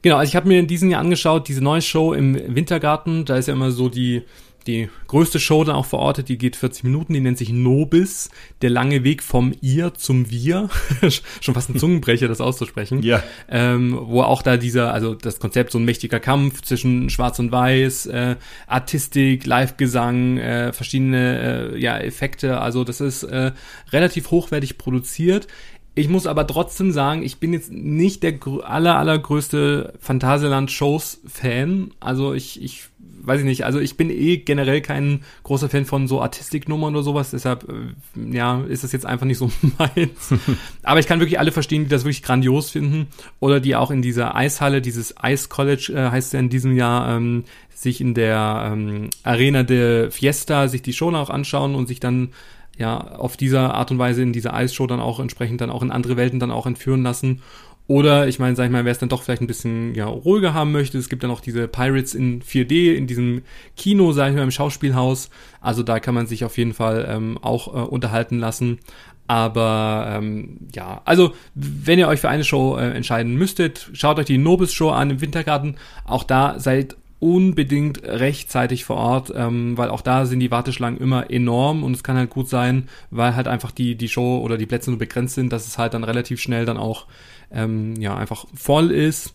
[0.02, 3.36] Genau, also ich habe mir in diesem Jahr angeschaut, diese neue Show im Wintergarten, da
[3.36, 4.22] ist ja immer so die,
[4.66, 8.30] die größte Show dann auch verortet, die geht 40 Minuten, die nennt sich Nobis,
[8.62, 10.68] der lange Weg vom Ihr zum Wir.
[11.40, 13.02] Schon fast ein Zungenbrecher, das auszusprechen.
[13.02, 13.22] Ja.
[13.48, 17.52] Ähm, wo auch da dieser, also das Konzept, so ein mächtiger Kampf zwischen Schwarz und
[17.52, 23.52] Weiß, äh, Artistik, Live-Gesang, äh, verschiedene äh, ja, Effekte, also das ist äh,
[23.92, 25.46] relativ hochwertig produziert.
[25.94, 28.34] Ich muss aber trotzdem sagen, ich bin jetzt nicht der
[28.64, 31.92] aller, allergrößte Phantasialand-Shows-Fan.
[32.00, 32.88] Also ich, ich
[33.26, 37.02] weiß ich nicht, also ich bin eh generell kein großer Fan von so Artistiknummern oder
[37.02, 40.34] sowas, deshalb, äh, ja, ist das jetzt einfach nicht so meins.
[40.82, 43.06] Aber ich kann wirklich alle verstehen, die das wirklich grandios finden
[43.40, 47.16] oder die auch in dieser Eishalle, dieses Ice College äh, heißt ja in diesem Jahr,
[47.16, 52.00] ähm, sich in der ähm, Arena de Fiesta sich die Show auch anschauen und sich
[52.00, 52.30] dann
[52.78, 55.90] ja, auf dieser Art und Weise in dieser Eisshow dann auch entsprechend dann auch in
[55.90, 57.42] andere Welten dann auch entführen lassen.
[57.86, 60.54] Oder ich meine, sag ich mal, wer es dann doch vielleicht ein bisschen ja, ruhiger
[60.54, 63.42] haben möchte, es gibt dann auch diese Pirates in 4D in diesem
[63.76, 65.28] Kino, sag ich mal, im Schauspielhaus.
[65.60, 68.78] Also da kann man sich auf jeden Fall ähm, auch äh, unterhalten lassen.
[69.26, 74.26] Aber ähm, ja, also wenn ihr euch für eine Show äh, entscheiden müsstet, schaut euch
[74.26, 75.76] die Nobis Show an im Wintergarten.
[76.04, 81.30] Auch da seid unbedingt rechtzeitig vor Ort, ähm, weil auch da sind die Warteschlangen immer
[81.30, 84.66] enorm und es kann halt gut sein, weil halt einfach die, die Show oder die
[84.66, 87.06] Plätze nur begrenzt sind, dass es halt dann relativ schnell dann auch
[87.50, 89.34] ähm, ja einfach voll ist.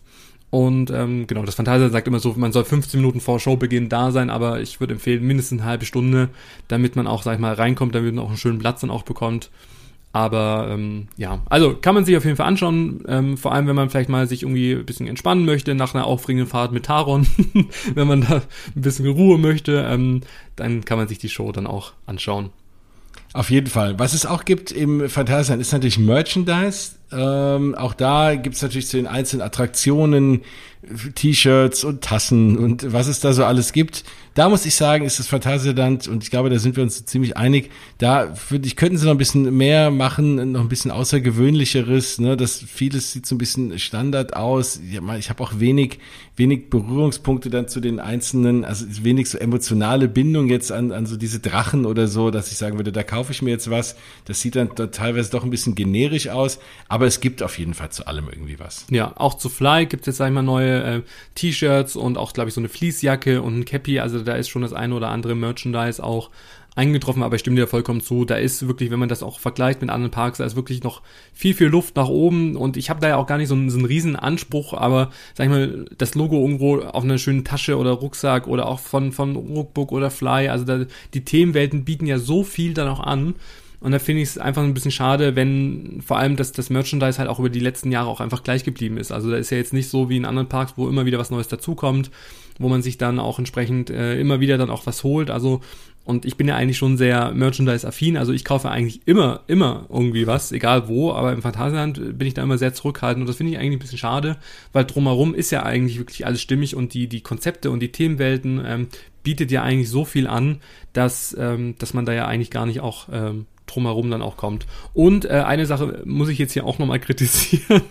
[0.50, 4.12] Und ähm, genau, das Fantasia sagt immer so, man soll 15 Minuten vor Showbeginn da
[4.12, 6.28] sein, aber ich würde empfehlen, mindestens eine halbe Stunde,
[6.68, 9.02] damit man auch, sag ich mal, reinkommt, damit man auch einen schönen Platz dann auch
[9.02, 9.50] bekommt.
[10.12, 13.76] Aber ähm, ja, also kann man sich auf jeden Fall anschauen, ähm, vor allem wenn
[13.76, 17.28] man vielleicht mal sich irgendwie ein bisschen entspannen möchte nach einer aufregenden Fahrt mit Taron,
[17.94, 18.42] wenn man da
[18.74, 20.22] ein bisschen Ruhe möchte, ähm,
[20.56, 22.50] dann kann man sich die Show dann auch anschauen.
[23.32, 23.98] Auf jeden Fall.
[24.00, 26.92] Was es auch gibt im Phantasialand ist natürlich Merchandise.
[27.12, 30.42] Ähm, auch da gibt es natürlich zu den einzelnen Attraktionen
[31.14, 34.04] T-Shirts und Tassen und was es da so alles gibt.
[34.34, 37.36] Da muss ich sagen, ist das Phantasialand, und ich glaube, da sind wir uns ziemlich
[37.36, 42.18] einig, da würde ich, könnten sie noch ein bisschen mehr machen, noch ein bisschen außergewöhnlicheres,
[42.20, 44.80] ne, das vieles sieht so ein bisschen Standard aus.
[45.18, 45.98] Ich habe auch wenig,
[46.40, 51.16] wenig Berührungspunkte dann zu den einzelnen, also wenig so emotionale Bindung jetzt an, an so
[51.16, 53.94] diese Drachen oder so, dass ich sagen würde, da kaufe ich mir jetzt was.
[54.24, 57.90] Das sieht dann teilweise doch ein bisschen generisch aus, aber es gibt auf jeden Fall
[57.90, 58.86] zu allem irgendwie was.
[58.90, 61.02] Ja, auch zu Fly gibt es jetzt, sag ich mal, neue äh,
[61.34, 64.62] T-Shirts und auch, glaube ich, so eine Fließjacke und ein Cappy, also da ist schon
[64.62, 66.30] das eine oder andere Merchandise auch
[66.80, 68.24] eingetroffen, aber ich stimme dir vollkommen zu.
[68.24, 71.02] Da ist wirklich, wenn man das auch vergleicht mit anderen Parks, da ist wirklich noch
[71.34, 73.68] viel, viel Luft nach oben und ich habe da ja auch gar nicht so einen,
[73.68, 77.76] so einen riesen Anspruch, aber sag ich mal, das Logo irgendwo auf einer schönen Tasche
[77.76, 82.18] oder Rucksack oder auch von, von Rookbook oder Fly, also da, die Themenwelten bieten ja
[82.18, 83.34] so viel dann auch an.
[83.82, 87.18] Und da finde ich es einfach ein bisschen schade, wenn vor allem das, das Merchandise
[87.18, 89.10] halt auch über die letzten Jahre auch einfach gleich geblieben ist.
[89.10, 91.30] Also da ist ja jetzt nicht so wie in anderen Parks, wo immer wieder was
[91.30, 92.10] Neues dazukommt
[92.60, 95.30] wo man sich dann auch entsprechend äh, immer wieder dann auch was holt.
[95.30, 95.62] Also
[96.04, 100.26] und ich bin ja eigentlich schon sehr Merchandise-affin, also ich kaufe eigentlich immer, immer irgendwie
[100.26, 103.22] was, egal wo, aber im Phantasialand bin ich da immer sehr zurückhaltend.
[103.22, 104.36] Und das finde ich eigentlich ein bisschen schade,
[104.72, 106.74] weil drumherum ist ja eigentlich wirklich alles stimmig.
[106.74, 108.88] Und die, die Konzepte und die Themenwelten ähm,
[109.22, 110.60] bietet ja eigentlich so viel an,
[110.94, 114.66] dass, ähm, dass man da ja eigentlich gar nicht auch ähm, drumherum dann auch kommt.
[114.94, 117.82] Und äh, eine Sache muss ich jetzt hier auch nochmal kritisieren,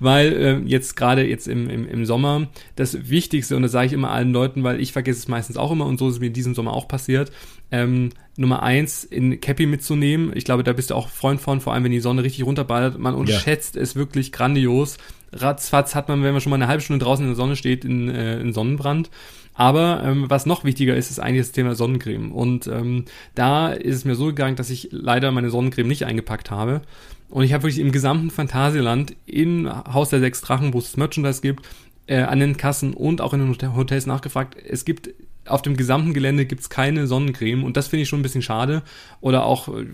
[0.00, 3.92] weil äh, jetzt gerade jetzt im, im, im Sommer das Wichtigste, und das sage ich
[3.92, 6.26] immer allen Leuten, weil ich vergesse es meistens auch immer und so ist es mir
[6.26, 7.32] in diesem Sommer auch passiert,
[7.70, 10.32] ähm, Nummer eins in Cappy mitzunehmen.
[10.34, 12.98] Ich glaube, da bist du auch Freund von, vor allem wenn die Sonne richtig runterballert.
[12.98, 13.82] Man unterschätzt ja.
[13.82, 14.98] es wirklich grandios.
[15.32, 17.84] Ratzfatz hat man, wenn man schon mal eine halbe Stunde draußen in der Sonne steht,
[17.84, 19.10] in, äh, in Sonnenbrand.
[19.54, 22.32] Aber ähm, was noch wichtiger ist, ist eigentlich das Thema Sonnencreme.
[22.32, 26.50] Und ähm, da ist es mir so gegangen, dass ich leider meine Sonnencreme nicht eingepackt
[26.50, 26.82] habe.
[27.30, 31.40] Und ich habe wirklich im gesamten Phantasialand, in Haus der Sechs Drachen, wo es Merchandise
[31.40, 31.64] gibt,
[32.06, 34.56] äh, an den Kassen und auch in den Hotels nachgefragt.
[34.68, 35.10] Es gibt
[35.46, 38.82] auf dem gesamten Gelände gibt's keine Sonnencreme und das finde ich schon ein bisschen schade.
[39.20, 39.84] Oder auch, äh,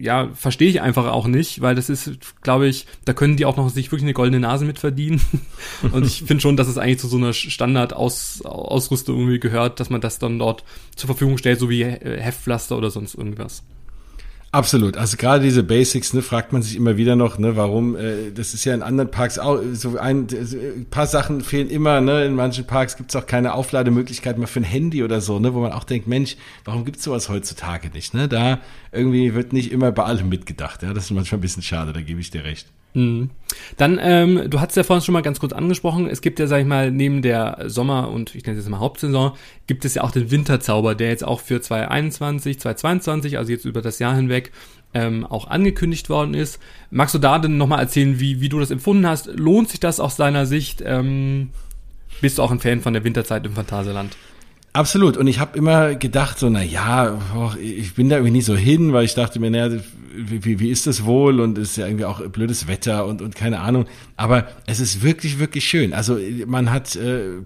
[0.00, 2.10] ja, verstehe ich einfach auch nicht, weil das ist,
[2.42, 5.20] glaube ich, da können die auch noch sich wirklich eine goldene Nase mit verdienen.
[5.92, 10.00] und ich finde schon, dass es eigentlich zu so einer Standard-Ausrüstung irgendwie gehört, dass man
[10.00, 10.64] das dann dort
[10.96, 13.62] zur Verfügung stellt, so wie Heftpflaster oder sonst irgendwas.
[14.54, 14.98] Absolut.
[14.98, 18.52] Also gerade diese Basics, ne, fragt man sich immer wieder noch, ne, warum, äh, das
[18.52, 22.34] ist ja in anderen Parks auch, so ein, ein paar Sachen fehlen immer, ne, in
[22.34, 25.72] manchen Parks gibt's auch keine Auflademöglichkeit mehr für ein Handy oder so, ne, wo man
[25.72, 26.36] auch denkt, Mensch,
[26.66, 28.60] warum gibt's sowas heutzutage nicht, ne, da
[28.92, 32.02] irgendwie wird nicht immer bei allem mitgedacht, ja, das ist manchmal ein bisschen schade, da
[32.02, 32.66] gebe ich dir recht.
[32.94, 33.30] Mhm.
[33.76, 36.60] Dann, ähm, du hast ja vorhin schon mal ganz kurz angesprochen, es gibt ja, sag
[36.60, 39.32] ich mal, neben der Sommer- und ich nenne es jetzt mal Hauptsaison,
[39.66, 43.82] gibt es ja auch den Winterzauber, der jetzt auch für 2021, 2022, also jetzt über
[43.82, 44.52] das Jahr hinweg,
[44.94, 46.60] ähm, auch angekündigt worden ist.
[46.90, 49.26] Magst du da denn nochmal erzählen, wie, wie du das empfunden hast?
[49.26, 50.82] Lohnt sich das aus deiner Sicht?
[50.84, 51.50] Ähm,
[52.20, 54.16] bist du auch ein Fan von der Winterzeit im Phantasialand?
[54.74, 55.18] Absolut.
[55.18, 57.20] Und ich habe immer gedacht, so, na ja,
[57.60, 59.78] ich bin da irgendwie nicht so hin, weil ich dachte mir, naja,
[60.14, 61.40] wie, wie ist das wohl?
[61.40, 63.86] Und es ist ja irgendwie auch blödes Wetter und, und keine Ahnung.
[64.16, 65.92] Aber es ist wirklich, wirklich schön.
[65.92, 67.42] Also man hat, äh,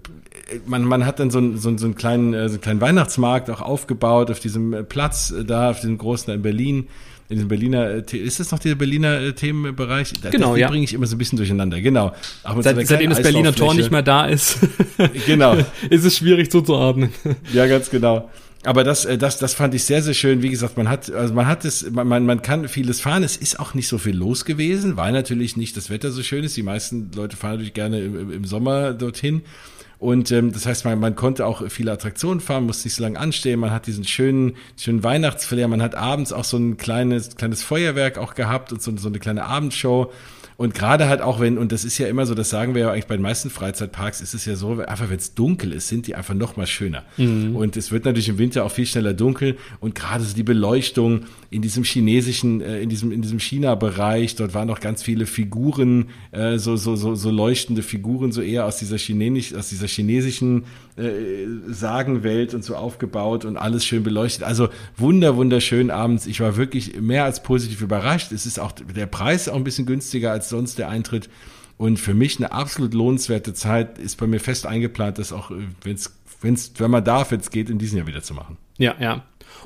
[0.65, 3.61] man, man hat dann so, so, so einen kleinen, äh, so einen kleinen Weihnachtsmarkt auch
[3.61, 6.87] aufgebaut auf diesem Platz da, auf diesem großen da in Berlin
[7.29, 10.13] in diesem Berliner, äh, ist das noch der Berliner äh, Themenbereich?
[10.31, 10.69] Genau, das, ja.
[10.69, 12.13] bringe ich immer so ein bisschen durcheinander, genau.
[12.59, 14.59] Seit, seitdem das Berliner Tor nicht mehr da ist,
[15.25, 15.57] genau.
[15.89, 17.09] ist es schwierig zuzuordnen.
[17.53, 18.29] Ja, ganz genau.
[18.63, 20.41] Aber das, äh, das, das fand ich sehr, sehr schön.
[20.41, 23.23] Wie gesagt, man hat, also man hat es, man, man kann vieles fahren.
[23.23, 26.43] Es ist auch nicht so viel los gewesen, weil natürlich nicht das Wetter so schön
[26.43, 26.57] ist.
[26.57, 29.43] Die meisten Leute fahren natürlich gerne im, im Sommer dorthin.
[29.99, 33.19] Und ähm, das heißt, man, man konnte auch viele Attraktionen fahren, musste nicht so lange
[33.19, 33.59] anstehen.
[33.59, 35.67] Man hat diesen schönen, schönen Weihnachtsflair.
[35.67, 39.19] Man hat abends auch so ein kleines, kleines Feuerwerk auch gehabt und so, so eine
[39.19, 40.11] kleine Abendshow.
[40.57, 42.91] Und gerade halt auch wenn, und das ist ja immer so, das sagen wir ja
[42.91, 46.07] eigentlich bei den meisten Freizeitparks, ist es ja so, einfach wenn es dunkel ist, sind
[46.07, 47.03] die einfach noch mal schöner.
[47.17, 47.55] Mhm.
[47.55, 49.57] Und es wird natürlich im Winter auch viel schneller dunkel.
[49.79, 54.55] Und gerade so die Beleuchtung in diesem chinesischen, äh, in diesem, in diesem China-Bereich, dort
[54.55, 58.77] waren noch ganz viele Figuren, äh, so, so, so, so leuchtende Figuren, so eher aus
[58.77, 64.43] dieser chinesisch, aus dieser chinesischen äh, Sagenwelt und so aufgebaut und alles schön beleuchtet.
[64.43, 66.25] Also wunder, wunderschön abends.
[66.25, 68.31] Ich war wirklich mehr als positiv überrascht.
[68.31, 71.29] Es ist auch der Preis auch ein bisschen günstiger als sonst der Eintritt.
[71.77, 75.51] Und für mich eine absolut lohnenswerte Zeit ist bei mir fest eingeplant, das auch,
[75.83, 78.57] wenn es, wenn man darf, jetzt geht, in diesem Jahr wieder zu machen.
[78.77, 79.23] Ja, ja.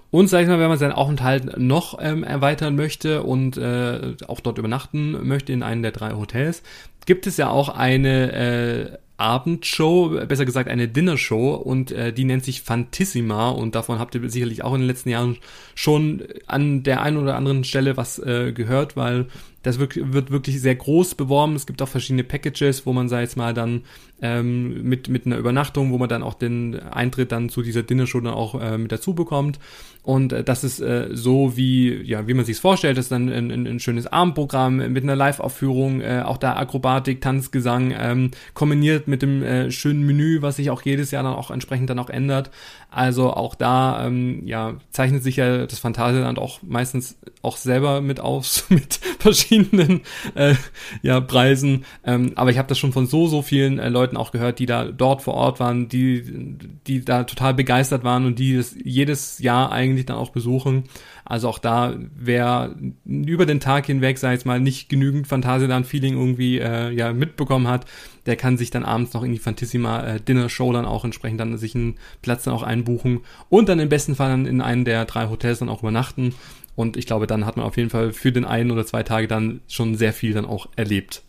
[0.10, 4.42] Und sag ich mal, wenn man seinen Aufenthalt noch ähm, erweitern möchte und äh, auch
[4.42, 6.64] dort übernachten möchte in einem der drei Hotels,
[7.06, 12.44] gibt es ja auch eine äh, Abendshow, besser gesagt eine Dinnershow und äh, die nennt
[12.44, 15.38] sich Fantissima und davon habt ihr sicherlich auch in den letzten Jahren
[15.76, 19.28] schon an der einen oder anderen Stelle was äh, gehört, weil
[19.64, 21.56] das wird, wird wirklich sehr groß beworben.
[21.56, 23.84] Es gibt auch verschiedene Packages, wo man, sei jetzt mal, dann
[24.22, 28.20] ähm, mit, mit einer Übernachtung, wo man dann auch den Eintritt dann zu dieser Dinnershow
[28.22, 29.60] dann auch äh, mit dazu bekommt.
[30.04, 32.98] Und äh, das ist äh, so, wie, ja, wie man sich vorstellt.
[32.98, 37.22] Das ist dann ein, ein, ein schönes Abendprogramm mit einer Live-Aufführung, äh, auch da Akrobatik,
[37.22, 41.34] Tanz, Gesang, ähm, kombiniert mit dem äh, schönen Menü, was sich auch jedes Jahr dann
[41.34, 42.50] auch entsprechend dann auch ändert.
[42.94, 48.20] Also auch da, ähm, ja, zeichnet sich ja das Phantasialand auch meistens auch selber mit
[48.20, 50.02] aus, mit verschiedenen
[50.36, 50.56] äh,
[51.02, 51.86] ja, Preisen.
[52.04, 54.66] Ähm, aber ich habe das schon von so, so vielen äh, Leuten auch gehört, die
[54.66, 59.40] da dort vor Ort waren, die, die da total begeistert waren und die das jedes
[59.40, 60.84] Jahr eigentlich dann auch besuchen.
[61.32, 62.76] Also auch da, wer
[63.06, 67.86] über den Tag hinweg, sei es mal, nicht genügend Phantasialand-Feeling irgendwie äh, ja mitbekommen hat,
[68.26, 71.40] der kann sich dann abends noch in die Fantissima äh, Dinner Show dann auch entsprechend
[71.40, 74.84] dann sich einen Platz dann auch einbuchen und dann im besten Fall dann in einem
[74.84, 76.36] der drei Hotels dann auch übernachten.
[76.76, 79.30] Und ich glaube, dann hat man auf jeden Fall für den einen oder zwei Tage
[79.30, 81.24] dann schon sehr viel dann auch erlebt.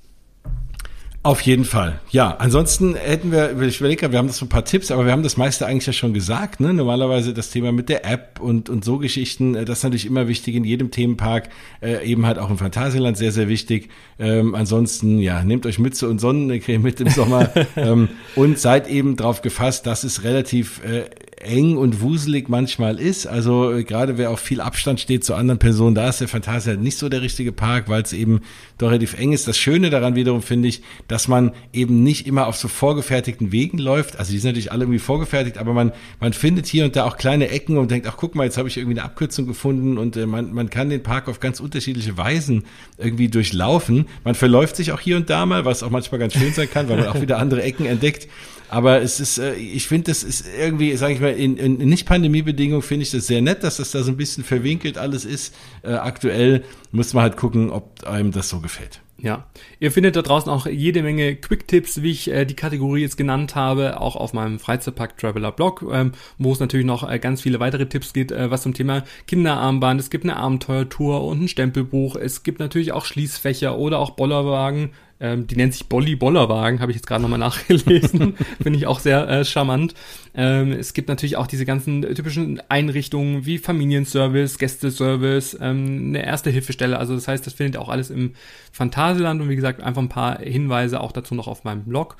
[1.24, 2.00] Auf jeden Fall.
[2.10, 5.12] Ja, ansonsten hätten wir, ich überlege, wir haben das so ein paar Tipps, aber wir
[5.12, 6.58] haben das meiste eigentlich ja schon gesagt.
[6.58, 6.74] Ne?
[6.74, 10.26] Normalerweise das Thema mit der App und, und so Geschichten, äh, das ist natürlich immer
[10.26, 11.50] wichtig in jedem Themenpark,
[11.80, 13.88] äh, eben halt auch im Phantasialand sehr, sehr wichtig.
[14.18, 19.16] Ähm, ansonsten, ja, nehmt euch Mütze und Sonnencreme mit im Sommer ähm, und seid eben
[19.16, 21.04] drauf gefasst, dass es relativ äh,
[21.43, 23.26] eng und wuselig manchmal ist.
[23.26, 26.74] Also äh, gerade wer auf viel Abstand steht zu anderen Personen, da ist der Phantasia
[26.74, 28.40] nicht so der richtige Park, weil es eben
[28.78, 29.49] doch relativ eng ist.
[29.49, 33.78] Das Schöne daran wiederum finde ich, dass man eben nicht immer auf so vorgefertigten Wegen
[33.78, 34.18] läuft.
[34.18, 37.16] Also die sind natürlich alle irgendwie vorgefertigt, aber man, man findet hier und da auch
[37.16, 40.16] kleine Ecken und denkt, ach guck mal, jetzt habe ich irgendwie eine Abkürzung gefunden und
[40.16, 42.64] äh, man, man kann den Park auf ganz unterschiedliche Weisen
[42.99, 44.07] irgendwie durchlaufen.
[44.24, 46.88] Man verläuft sich auch hier und da mal, was auch manchmal ganz schön sein kann,
[46.88, 48.28] weil man auch wieder andere Ecken entdeckt.
[48.72, 52.80] Aber es ist, äh, ich finde, das ist irgendwie, sage ich mal, in, in Nicht-Pandemie-Bedingungen
[52.80, 55.54] finde ich das sehr nett, dass das da so ein bisschen verwinkelt alles ist.
[55.82, 59.02] Äh, aktuell muss man halt gucken, ob einem das so gefällt.
[59.18, 59.44] Ja,
[59.78, 63.54] ihr findet da draußen auch jede Menge Quick-Tipps, wie ich äh, die Kategorie jetzt genannt
[63.54, 67.60] habe, auch auf meinem Freizeitpark Traveler Blog, ähm, wo es natürlich noch äh, ganz viele
[67.60, 72.16] weitere Tipps geht, äh, was zum Thema Kinderarmband, es gibt eine Abenteuertour und ein Stempelbuch,
[72.16, 74.92] es gibt natürlich auch Schließfächer oder auch Bollerwagen,
[75.22, 78.34] ähm, die nennt sich Bolli Bollerwagen, habe ich jetzt gerade nochmal nachgelesen.
[78.60, 79.94] Finde ich auch sehr äh, charmant.
[80.34, 86.50] Ähm, es gibt natürlich auch diese ganzen typischen Einrichtungen wie Familienservice, Gästeservice, ähm, eine erste
[86.50, 86.98] Hilfestelle.
[86.98, 88.32] Also das heißt, das findet ihr auch alles im
[88.72, 92.16] Phantasialand und wie gesagt, einfach ein paar Hinweise auch dazu noch auf meinem Blog.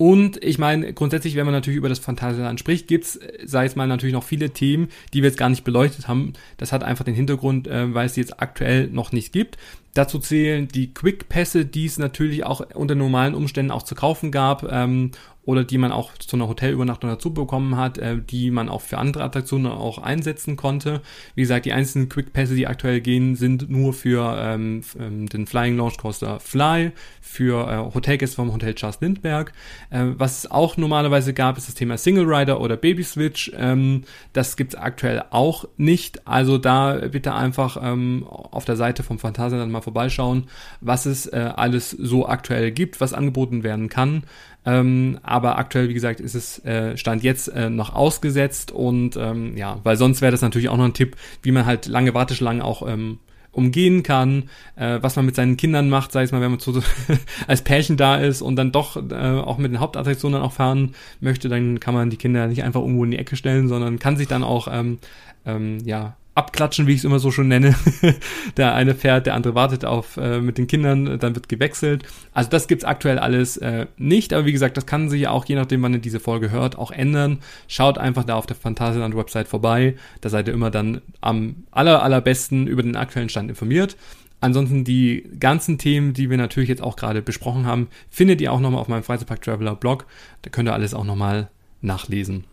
[0.00, 3.86] Und ich meine, grundsätzlich, wenn man natürlich über das Phantasialand spricht, gibt's, sei es mal
[3.86, 6.32] natürlich noch viele Themen, die wir jetzt gar nicht beleuchtet haben.
[6.56, 9.58] Das hat einfach den Hintergrund, äh, weil es die jetzt aktuell noch nicht gibt.
[9.92, 14.72] Dazu zählen die Quick-Pässe, die es natürlich auch unter normalen Umständen auch zu kaufen gab.
[14.72, 15.10] Ähm,
[15.50, 18.98] oder die man auch zu einer Hotelübernachtung dazu bekommen hat, äh, die man auch für
[18.98, 21.02] andere Attraktionen auch einsetzen konnte.
[21.34, 25.76] Wie gesagt, die einzelnen Quick die aktuell gehen, sind nur für ähm, ähm den Flying
[25.76, 29.52] Launch Coaster Fly, für äh, Hotelgäste vom Hotel Charles Lindbergh.
[29.90, 33.50] Äh, was es auch normalerweise gab, ist das Thema Single Rider oder Baby Switch.
[33.56, 36.26] Ähm, das gibt's aktuell auch nicht.
[36.26, 40.44] Also da bitte einfach ähm, auf der Seite vom Phantasialand mal vorbeischauen,
[40.80, 44.24] was es äh, alles so aktuell gibt, was angeboten werden kann.
[44.66, 49.56] Ähm, aber aktuell, wie gesagt, ist es äh, Stand jetzt äh, noch ausgesetzt und ähm,
[49.56, 52.60] ja, weil sonst wäre das natürlich auch noch ein Tipp, wie man halt lange Warteschlangen
[52.60, 53.18] auch ähm,
[53.52, 54.44] umgehen kann,
[54.76, 56.80] äh, was man mit seinen Kindern macht, sei es mal, wenn man so,
[57.46, 61.48] als Pärchen da ist und dann doch äh, auch mit den Hauptattraktionen auch fahren möchte,
[61.48, 64.28] dann kann man die Kinder nicht einfach irgendwo in die Ecke stellen, sondern kann sich
[64.28, 64.98] dann auch ähm,
[65.46, 67.74] ähm, ja abklatschen, wie ich es immer so schon nenne.
[68.56, 72.04] der eine fährt, der andere wartet auf äh, mit den Kindern, dann wird gewechselt.
[72.32, 75.44] Also das gibt's aktuell alles äh, nicht, aber wie gesagt, das kann sich ja auch
[75.44, 77.40] je nachdem, wann ihr diese Folge hört, auch ändern.
[77.68, 82.02] Schaut einfach da auf der Phantasialand Website vorbei, da seid ihr immer dann am aller
[82.02, 83.96] allerbesten über den aktuellen Stand informiert.
[84.40, 88.60] Ansonsten die ganzen Themen, die wir natürlich jetzt auch gerade besprochen haben, findet ihr auch
[88.60, 90.06] nochmal auf meinem Freizeitpark Traveler Blog.
[90.42, 91.50] Da könnt ihr alles auch nochmal
[91.82, 92.44] nachlesen.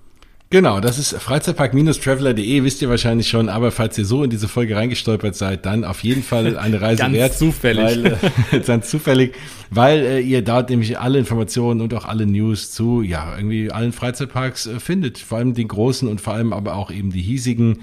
[0.49, 4.77] Genau, das ist freizeitpark-traveler.de, wisst ihr wahrscheinlich schon, aber falls ihr so in diese Folge
[4.77, 7.37] reingestolpert seid, dann auf jeden Fall eine Reise Ganz wert.
[7.37, 7.83] zufällig.
[7.83, 8.05] Weil,
[8.53, 9.35] äh, ganz zufällig,
[9.71, 13.91] weil äh, ihr dort nämlich alle Informationen und auch alle News zu, ja, irgendwie allen
[13.91, 17.79] Freizeitparks äh, findet, vor allem den großen und vor allem aber auch eben die hiesigen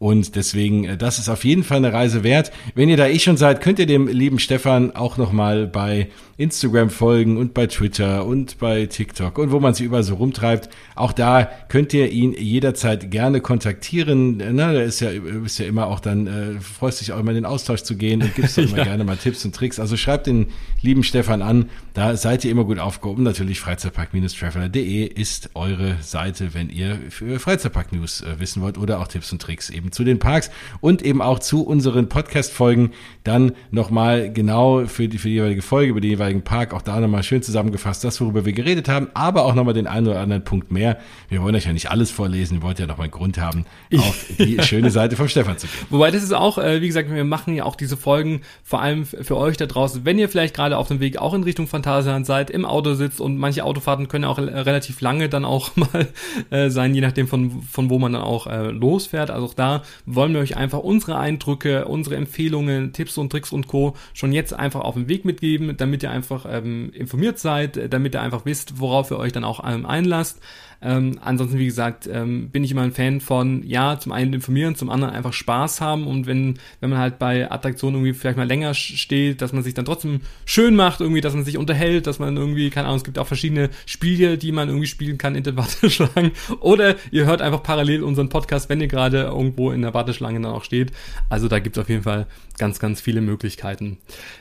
[0.00, 2.50] und deswegen, äh, das ist auf jeden Fall eine Reise wert.
[2.74, 6.08] Wenn ihr da eh schon seid, könnt ihr dem lieben Stefan auch nochmal bei
[6.38, 10.68] Instagram folgen und bei Twitter und bei TikTok und wo man sich überall so rumtreibt.
[10.94, 14.40] Auch da könnt ihr ihn jederzeit gerne kontaktieren.
[14.52, 17.44] Na, der ist ja, ist ja immer auch dann, äh, freut sich auch immer den
[17.44, 18.84] Austausch zu gehen und gibt immer ja.
[18.84, 19.80] gerne mal Tipps und Tricks.
[19.80, 20.46] Also schreibt den
[20.80, 21.70] lieben Stefan an.
[21.92, 23.24] Da seid ihr immer gut aufgehoben.
[23.24, 29.32] Natürlich freizeitpark-traveler.de ist eure Seite, wenn ihr für Freizeitpark-News äh, wissen wollt oder auch Tipps
[29.32, 32.92] und Tricks eben zu den Parks und eben auch zu unseren Podcast-Folgen.
[33.24, 36.74] Dann nochmal genau für die, für die jeweilige Folge, über die jeweilige jeweiligen Park.
[36.74, 40.06] Auch da nochmal schön zusammengefasst, das, worüber wir geredet haben, aber auch nochmal den einen
[40.06, 40.98] oder anderen Punkt mehr.
[41.28, 43.64] Wir wollen euch ja nicht alles vorlesen, wir wollten ja nochmal einen Grund haben,
[43.96, 45.86] auf die schöne Seite vom Stefan zu gehen.
[45.90, 49.04] Wobei das ist auch, äh, wie gesagt, wir machen ja auch diese Folgen vor allem
[49.04, 52.26] für euch da draußen, wenn ihr vielleicht gerade auf dem Weg auch in Richtung Phantasialand
[52.26, 56.08] seid, im Auto sitzt und manche Autofahrten können auch relativ lange dann auch mal
[56.50, 59.30] äh, sein, je nachdem von, von wo man dann auch äh, losfährt.
[59.30, 63.66] Also auch da wollen wir euch einfach unsere Eindrücke, unsere Empfehlungen, Tipps und Tricks und
[63.66, 63.94] Co.
[64.12, 66.17] schon jetzt einfach auf den Weg mitgeben, damit ihr einfach
[66.48, 70.40] ähm, informiert seid, damit ihr einfach wisst, worauf ihr euch dann auch ähm, einlasst.
[70.80, 74.76] Ähm, ansonsten, wie gesagt, ähm, bin ich immer ein Fan von, ja, zum einen informieren,
[74.76, 78.46] zum anderen einfach Spaß haben und wenn, wenn man halt bei Attraktionen irgendwie vielleicht mal
[78.46, 82.20] länger steht, dass man sich dann trotzdem schön macht, irgendwie, dass man sich unterhält, dass
[82.20, 85.42] man irgendwie, keine Ahnung, es gibt auch verschiedene Spiele, die man irgendwie spielen kann in
[85.42, 89.94] der Warteschlange oder ihr hört einfach parallel unseren Podcast, wenn ihr gerade irgendwo in der
[89.94, 90.92] Warteschlange dann auch steht.
[91.28, 93.98] Also da gibt es auf jeden Fall ganz, ganz viele Möglichkeiten.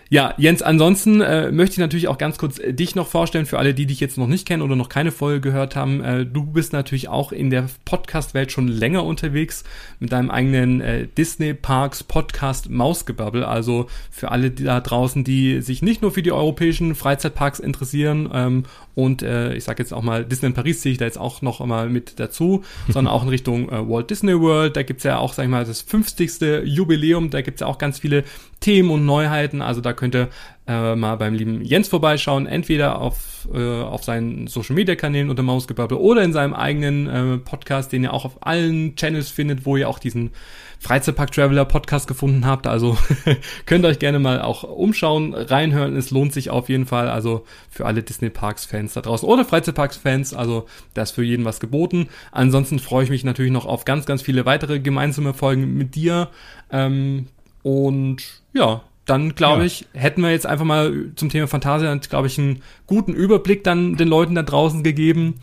[0.09, 3.59] Ja, Jens, ansonsten äh, möchte ich natürlich auch ganz kurz äh, dich noch vorstellen für
[3.59, 6.01] alle, die dich jetzt noch nicht kennen oder noch keine Folge gehört haben.
[6.01, 9.65] Äh, du bist natürlich auch in der Podcast-Welt schon länger unterwegs
[9.99, 13.43] mit deinem eigenen äh, Disney Parks Podcast Mausgebabbel.
[13.43, 18.63] Also für alle da draußen, die sich nicht nur für die europäischen Freizeitparks interessieren ähm,
[18.97, 21.43] und äh, ich sage jetzt auch mal, Disney in Paris ziehe ich da jetzt auch
[21.43, 24.75] noch mal mit dazu, sondern auch in Richtung äh, Walt Disney World.
[24.75, 26.63] Da gibt's ja auch, sag ich mal, das 50.
[26.63, 27.29] Jubiläum.
[27.29, 28.23] Da gibt's ja auch ganz viele
[28.59, 29.61] Themen und Neuheiten.
[29.61, 30.29] Also da könnt ihr
[30.67, 35.43] äh, mal beim lieben Jens vorbeischauen, entweder auf, äh, auf seinen Social Media Kanälen unter
[35.43, 39.77] Mausgebabbel oder in seinem eigenen äh, Podcast, den ihr auch auf allen Channels findet, wo
[39.77, 40.31] ihr auch diesen
[40.79, 42.67] Freizeitpark Traveler Podcast gefunden habt.
[42.67, 42.97] Also
[43.65, 45.95] könnt ihr euch gerne mal auch umschauen, reinhören.
[45.95, 47.09] Es lohnt sich auf jeden Fall.
[47.09, 50.33] Also für alle Disney Parks Fans da draußen oder Freizeitparks Fans.
[50.33, 52.09] Also da ist für jeden was geboten.
[52.31, 56.29] Ansonsten freue ich mich natürlich noch auf ganz, ganz viele weitere gemeinsame Folgen mit dir.
[56.71, 57.27] Ähm,
[57.67, 59.65] und ja, dann glaube ja.
[59.65, 63.97] ich, hätten wir jetzt einfach mal zum Thema Fantasia, glaube ich, einen guten Überblick dann
[63.97, 65.35] den Leuten da draußen gegeben.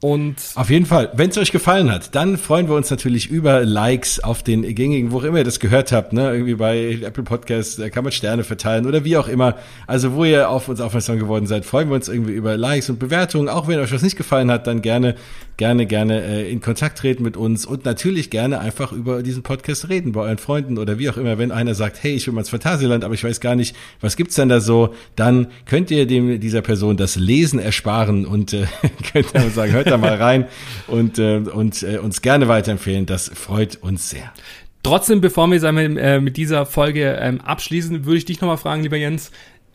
[0.00, 3.66] Und auf jeden Fall, wenn es euch gefallen hat, dann freuen wir uns natürlich über
[3.66, 6.32] Likes auf den gängigen, wo auch immer ihr das gehört habt, ne?
[6.32, 9.56] Irgendwie bei Apple Podcasts, da kann man Sterne verteilen oder wie auch immer.
[9.86, 12.98] Also wo ihr auf uns aufmerksam geworden seid, freuen wir uns irgendwie über Likes und
[12.98, 13.50] Bewertungen.
[13.50, 15.16] Auch wenn euch was nicht gefallen hat, dann gerne
[15.60, 19.90] gerne, gerne äh, in Kontakt treten mit uns und natürlich gerne einfach über diesen Podcast
[19.90, 21.36] reden bei euren Freunden oder wie auch immer.
[21.36, 24.16] Wenn einer sagt, hey, ich will mal ins Phantasialand, aber ich weiß gar nicht, was
[24.16, 28.64] gibt's denn da so, dann könnt ihr dem dieser Person das Lesen ersparen und äh,
[29.12, 30.46] könnt dann sagen, hört da mal rein
[30.86, 33.06] und, äh, und äh, uns gerne weiterempfehlen.
[33.06, 34.32] Das freut uns sehr.
[34.82, 38.82] Trotzdem, bevor wir sagen äh, mit dieser Folge ähm, abschließen, würde ich dich nochmal fragen,
[38.82, 39.30] lieber Jens,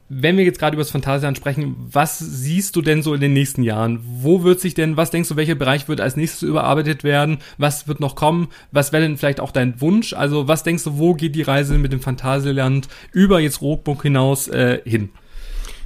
[0.07, 3.33] wenn wir jetzt gerade über das Phantasialand sprechen, was siehst du denn so in den
[3.33, 3.99] nächsten Jahren?
[4.03, 7.39] Wo wird sich denn, was denkst du, welcher Bereich wird als nächstes überarbeitet werden?
[7.57, 8.49] Was wird noch kommen?
[8.71, 10.13] Was wäre denn vielleicht auch dein Wunsch?
[10.13, 14.47] Also was denkst du, wo geht die Reise mit dem Phantasialand über jetzt Rockburg hinaus
[14.47, 15.09] äh, hin?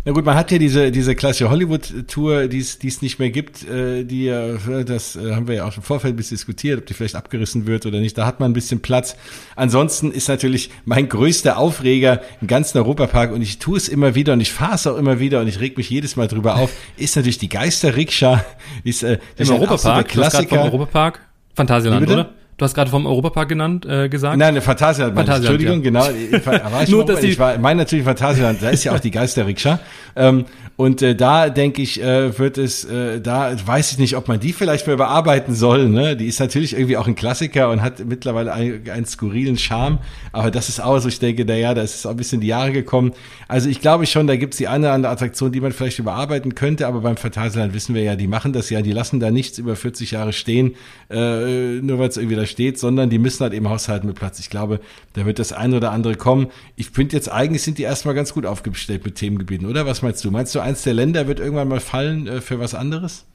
[0.10, 4.04] Na gut, man hat ja diese, diese klassische Hollywood-Tour, die es nicht mehr gibt, äh,
[4.04, 6.96] die ja, das äh, haben wir ja auch im Vorfeld ein bisschen diskutiert, ob die
[6.96, 8.18] vielleicht abgerissen wird oder nicht.
[8.18, 9.16] Da hat man ein bisschen Platz.
[9.56, 14.34] Ansonsten ist natürlich mein größter Aufreger im ganzen Europapark und ich tue es immer wieder
[14.34, 16.72] und ich fahre es auch immer wieder und ich reg mich jedes Mal drüber auf,
[16.98, 18.44] ist natürlich die Geisterrikscha.
[18.84, 20.08] Ist, äh, Im Europapark?
[20.08, 20.64] Klassiker.
[20.64, 21.20] Europapark?
[21.54, 22.34] Phantasialand, oder?
[22.60, 24.38] Du hast gerade vom Europapark genannt, äh, gesagt.
[24.38, 25.16] Nein, eine Phantasialand.
[25.16, 26.12] Phantasialand Entschuldigung, ja.
[26.12, 26.46] genau.
[26.46, 28.62] War ich Nur, dass ich war, meine natürlich Phantasialand.
[28.62, 29.80] Da ist ja auch die Geisterrikscha.
[30.18, 30.44] Ähm,
[30.80, 34.40] und äh, da denke ich, äh, wird es, äh, da weiß ich nicht, ob man
[34.40, 35.90] die vielleicht mal überarbeiten soll.
[35.90, 36.16] Ne?
[36.16, 39.98] Die ist natürlich irgendwie auch ein Klassiker und hat mittlerweile einen, einen skurrilen Charme.
[40.32, 42.48] Aber das ist auch so, ich denke, naja, da ist es auch ein bisschen die
[42.48, 43.12] Jahre gekommen.
[43.50, 46.56] Also ich glaube schon, da gibt's die eine oder andere Attraktion, die man vielleicht überarbeiten
[46.56, 46.88] könnte.
[46.88, 49.76] Aber beim Phantasialand wissen wir ja, die machen das ja, die lassen da nichts über
[49.76, 50.76] 40 Jahre stehen,
[51.10, 54.40] äh, nur weil es irgendwie da steht, sondern die müssen halt eben haushalten mit Platz.
[54.40, 54.80] Ich glaube,
[55.12, 56.48] da wird das eine oder andere kommen.
[56.78, 59.86] Ich finde jetzt eigentlich sind die erstmal ganz gut aufgestellt mit Themengebieten, oder?
[59.86, 60.32] Was meinst du?
[60.32, 63.26] Meinst du, eins der Länder wird irgendwann mal fallen äh, für was anderes?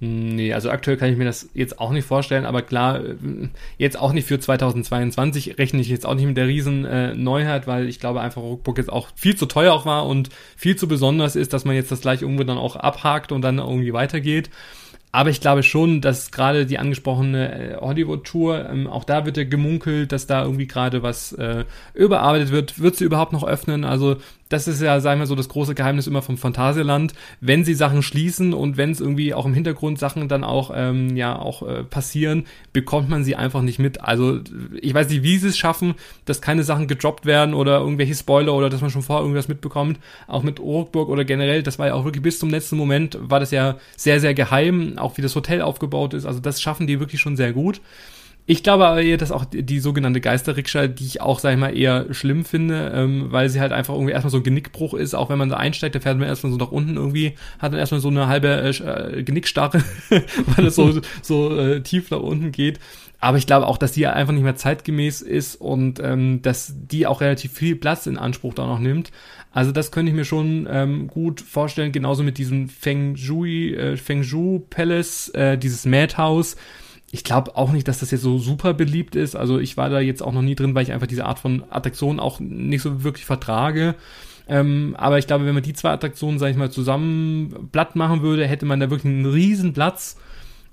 [0.00, 3.14] Nee, also aktuell kann ich mir das jetzt auch nicht vorstellen, aber klar, äh,
[3.78, 7.66] jetzt auch nicht für 2022 rechne ich jetzt auch nicht mit der riesen äh, Neuheit,
[7.66, 10.88] weil ich glaube einfach Rookbook jetzt auch viel zu teuer auch war und viel zu
[10.88, 14.50] besonders ist, dass man jetzt das gleich irgendwo dann auch abhakt und dann irgendwie weitergeht.
[15.14, 19.44] Aber ich glaube schon, dass gerade die angesprochene äh, Hollywood-Tour, ähm, auch da wird ja
[19.44, 22.80] gemunkelt, dass da irgendwie gerade was äh, überarbeitet wird.
[22.80, 23.84] Wird sie überhaupt noch öffnen?
[23.84, 24.16] Also
[24.48, 27.14] das ist ja, sagen wir so, das große Geheimnis immer vom Phantasialand.
[27.40, 31.16] Wenn sie Sachen schließen und wenn es irgendwie auch im Hintergrund Sachen dann auch, ähm,
[31.16, 34.02] ja, auch äh, passieren, bekommt man sie einfach nicht mit.
[34.02, 34.40] Also
[34.80, 35.94] ich weiß nicht, wie sie es schaffen,
[36.26, 39.98] dass keine Sachen gedroppt werden oder irgendwelche Spoiler oder dass man schon vorher irgendwas mitbekommt.
[40.26, 43.40] Auch mit Urkburg oder generell, das war ja auch wirklich bis zum letzten Moment, war
[43.40, 46.26] das ja sehr, sehr geheim, auch wie das Hotel aufgebaut ist.
[46.26, 47.80] Also das schaffen die wirklich schon sehr gut.
[48.46, 51.58] Ich glaube aber eher, dass auch die, die sogenannte Geisterrikscha, die ich auch, sag ich
[51.58, 55.14] mal, eher schlimm finde, ähm, weil sie halt einfach irgendwie erstmal so ein Genickbruch ist,
[55.14, 57.78] auch wenn man da einsteigt, da fährt man erstmal so nach unten irgendwie, hat dann
[57.78, 59.82] erstmal so eine halbe äh, Genickstarre,
[60.56, 62.80] weil es so, so äh, tief nach unten geht.
[63.18, 67.06] Aber ich glaube auch, dass die einfach nicht mehr zeitgemäß ist und ähm, dass die
[67.06, 69.10] auch relativ viel Platz in Anspruch da noch nimmt.
[69.52, 73.96] Also das könnte ich mir schon ähm, gut vorstellen, genauso mit diesem Feng Shui, äh,
[73.96, 76.56] Feng Shui Palace, äh, dieses Madhouse
[77.14, 79.36] ich glaube auch nicht, dass das jetzt so super beliebt ist.
[79.36, 81.62] Also ich war da jetzt auch noch nie drin, weil ich einfach diese Art von
[81.70, 83.94] Attraktion auch nicht so wirklich vertrage.
[84.48, 88.22] Ähm, aber ich glaube, wenn man die zwei Attraktionen, sag ich mal, zusammen platt machen
[88.22, 90.16] würde, hätte man da wirklich einen riesen Platz.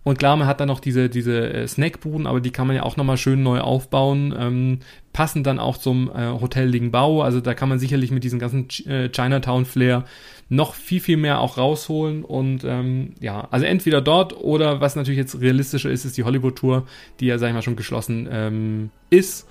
[0.03, 2.83] Und klar, man hat dann noch diese, diese äh, Snackbuden, aber die kann man ja
[2.83, 4.33] auch nochmal schön neu aufbauen.
[4.37, 4.79] Ähm,
[5.13, 7.21] passen dann auch zum äh, hoteligen Bau.
[7.21, 10.05] Also da kann man sicherlich mit diesem ganzen Ch äh, Chinatown-Flair
[10.49, 12.23] noch viel, viel mehr auch rausholen.
[12.23, 16.87] Und ähm, ja, also entweder dort oder was natürlich jetzt realistischer ist, ist die Hollywood-Tour,
[17.19, 19.47] die ja, sag ich mal, schon geschlossen ähm, ist.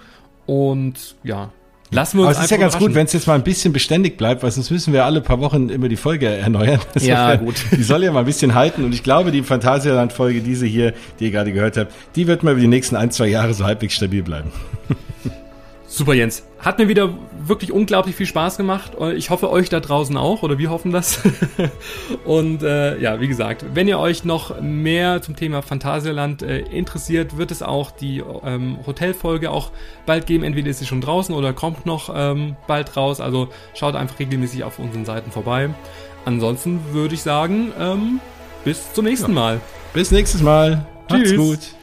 [0.46, 1.52] Und ja,
[1.92, 3.72] Lassen wir uns Aber es ist ja ganz gut, wenn es jetzt mal ein bisschen
[3.72, 6.78] beständig bleibt, weil sonst müssen wir alle paar Wochen immer die Folge erneuern.
[7.00, 7.56] ja, gut.
[7.72, 11.24] Die soll ja mal ein bisschen halten und ich glaube, die Phantasialand-Folge, diese hier, die
[11.24, 13.94] ihr gerade gehört habt, die wird mal über die nächsten ein, zwei Jahre so halbwegs
[13.94, 14.52] stabil bleiben.
[15.92, 16.44] Super, Jens.
[16.60, 17.12] Hat mir wieder
[17.44, 18.92] wirklich unglaublich viel Spaß gemacht.
[19.16, 21.20] Ich hoffe, euch da draußen auch, oder wir hoffen das.
[22.24, 27.38] und äh, ja, wie gesagt, wenn ihr euch noch mehr zum Thema Phantasialand äh, interessiert,
[27.38, 29.72] wird es auch die ähm, Hotelfolge auch
[30.06, 30.44] bald geben.
[30.44, 33.20] Entweder ist sie schon draußen oder kommt noch ähm, bald raus.
[33.20, 35.70] Also schaut einfach regelmäßig auf unseren Seiten vorbei.
[36.24, 38.20] Ansonsten würde ich sagen, ähm,
[38.64, 39.40] bis zum nächsten ja.
[39.40, 39.60] Mal.
[39.92, 40.86] Bis nächstes Mal.
[41.08, 41.32] Tschüss.
[41.32, 41.79] Macht's gut.